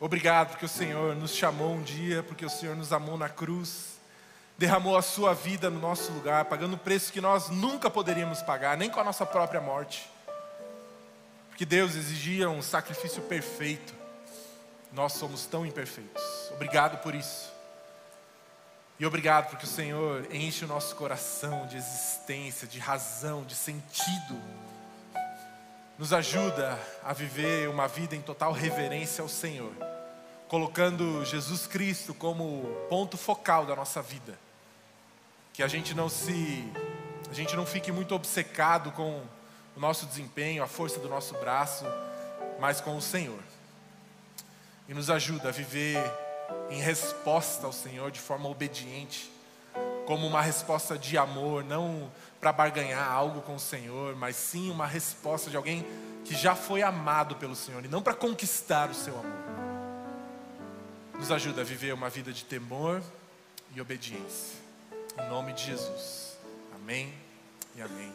Obrigado 0.00 0.50
porque 0.50 0.64
o 0.64 0.68
Senhor 0.68 1.16
nos 1.16 1.34
chamou 1.34 1.74
um 1.74 1.82
dia, 1.82 2.22
porque 2.22 2.44
o 2.44 2.50
Senhor 2.50 2.76
nos 2.76 2.92
amou 2.92 3.16
na 3.16 3.28
cruz, 3.28 3.98
derramou 4.56 4.96
a 4.96 5.02
sua 5.02 5.34
vida 5.34 5.70
no 5.70 5.80
nosso 5.80 6.12
lugar, 6.12 6.44
pagando 6.44 6.74
o 6.74 6.78
preço 6.78 7.12
que 7.12 7.20
nós 7.20 7.48
nunca 7.48 7.90
poderíamos 7.90 8.42
pagar, 8.42 8.76
nem 8.76 8.90
com 8.90 9.00
a 9.00 9.04
nossa 9.04 9.26
própria 9.26 9.60
morte. 9.60 10.08
Porque 11.48 11.64
Deus 11.64 11.96
exigia 11.96 12.48
um 12.48 12.62
sacrifício 12.62 13.22
perfeito. 13.22 13.92
Nós 14.92 15.14
somos 15.14 15.46
tão 15.46 15.66
imperfeitos. 15.66 16.22
Obrigado 16.52 17.02
por 17.02 17.14
isso. 17.14 17.57
E 19.00 19.06
obrigado 19.06 19.50
porque 19.50 19.64
o 19.64 19.68
Senhor 19.68 20.26
enche 20.34 20.64
o 20.64 20.68
nosso 20.68 20.96
coração 20.96 21.68
de 21.68 21.76
existência, 21.76 22.66
de 22.66 22.80
razão, 22.80 23.44
de 23.44 23.54
sentido. 23.54 24.36
Nos 25.96 26.12
ajuda 26.12 26.76
a 27.04 27.12
viver 27.12 27.68
uma 27.68 27.86
vida 27.86 28.16
em 28.16 28.20
total 28.20 28.50
reverência 28.50 29.22
ao 29.22 29.28
Senhor, 29.28 29.72
colocando 30.48 31.24
Jesus 31.24 31.64
Cristo 31.64 32.12
como 32.12 32.64
ponto 32.88 33.16
focal 33.16 33.64
da 33.64 33.76
nossa 33.76 34.02
vida. 34.02 34.36
Que 35.52 35.62
a 35.62 35.68
gente 35.68 35.94
não 35.94 36.08
se 36.08 36.64
a 37.30 37.34
gente 37.34 37.54
não 37.54 37.66
fique 37.66 37.92
muito 37.92 38.16
obcecado 38.16 38.90
com 38.90 39.22
o 39.76 39.80
nosso 39.80 40.06
desempenho, 40.06 40.60
a 40.60 40.66
força 40.66 40.98
do 40.98 41.08
nosso 41.08 41.34
braço, 41.34 41.84
mas 42.58 42.80
com 42.80 42.96
o 42.96 43.02
Senhor. 43.02 43.38
E 44.88 44.94
nos 44.94 45.08
ajuda 45.08 45.50
a 45.50 45.52
viver 45.52 46.02
em 46.70 46.80
resposta 46.80 47.66
ao 47.66 47.72
Senhor 47.72 48.10
de 48.10 48.20
forma 48.20 48.48
obediente, 48.48 49.30
como 50.06 50.26
uma 50.26 50.40
resposta 50.40 50.98
de 50.98 51.18
amor, 51.18 51.64
não 51.64 52.10
para 52.40 52.52
barganhar 52.52 53.10
algo 53.10 53.42
com 53.42 53.56
o 53.56 53.60
Senhor, 53.60 54.16
mas 54.16 54.36
sim 54.36 54.70
uma 54.70 54.86
resposta 54.86 55.50
de 55.50 55.56
alguém 55.56 55.84
que 56.24 56.34
já 56.34 56.54
foi 56.54 56.82
amado 56.82 57.36
pelo 57.36 57.56
Senhor 57.56 57.84
e 57.84 57.88
não 57.88 58.02
para 58.02 58.14
conquistar 58.14 58.90
o 58.90 58.94
seu 58.94 59.18
amor. 59.18 59.48
Nos 61.18 61.32
ajuda 61.32 61.62
a 61.62 61.64
viver 61.64 61.92
uma 61.92 62.08
vida 62.08 62.32
de 62.32 62.44
temor 62.44 63.02
e 63.74 63.80
obediência. 63.80 64.56
Em 65.18 65.28
nome 65.28 65.52
de 65.52 65.64
Jesus. 65.64 66.38
Amém 66.74 67.12
e 67.74 67.82
amém. 67.82 68.12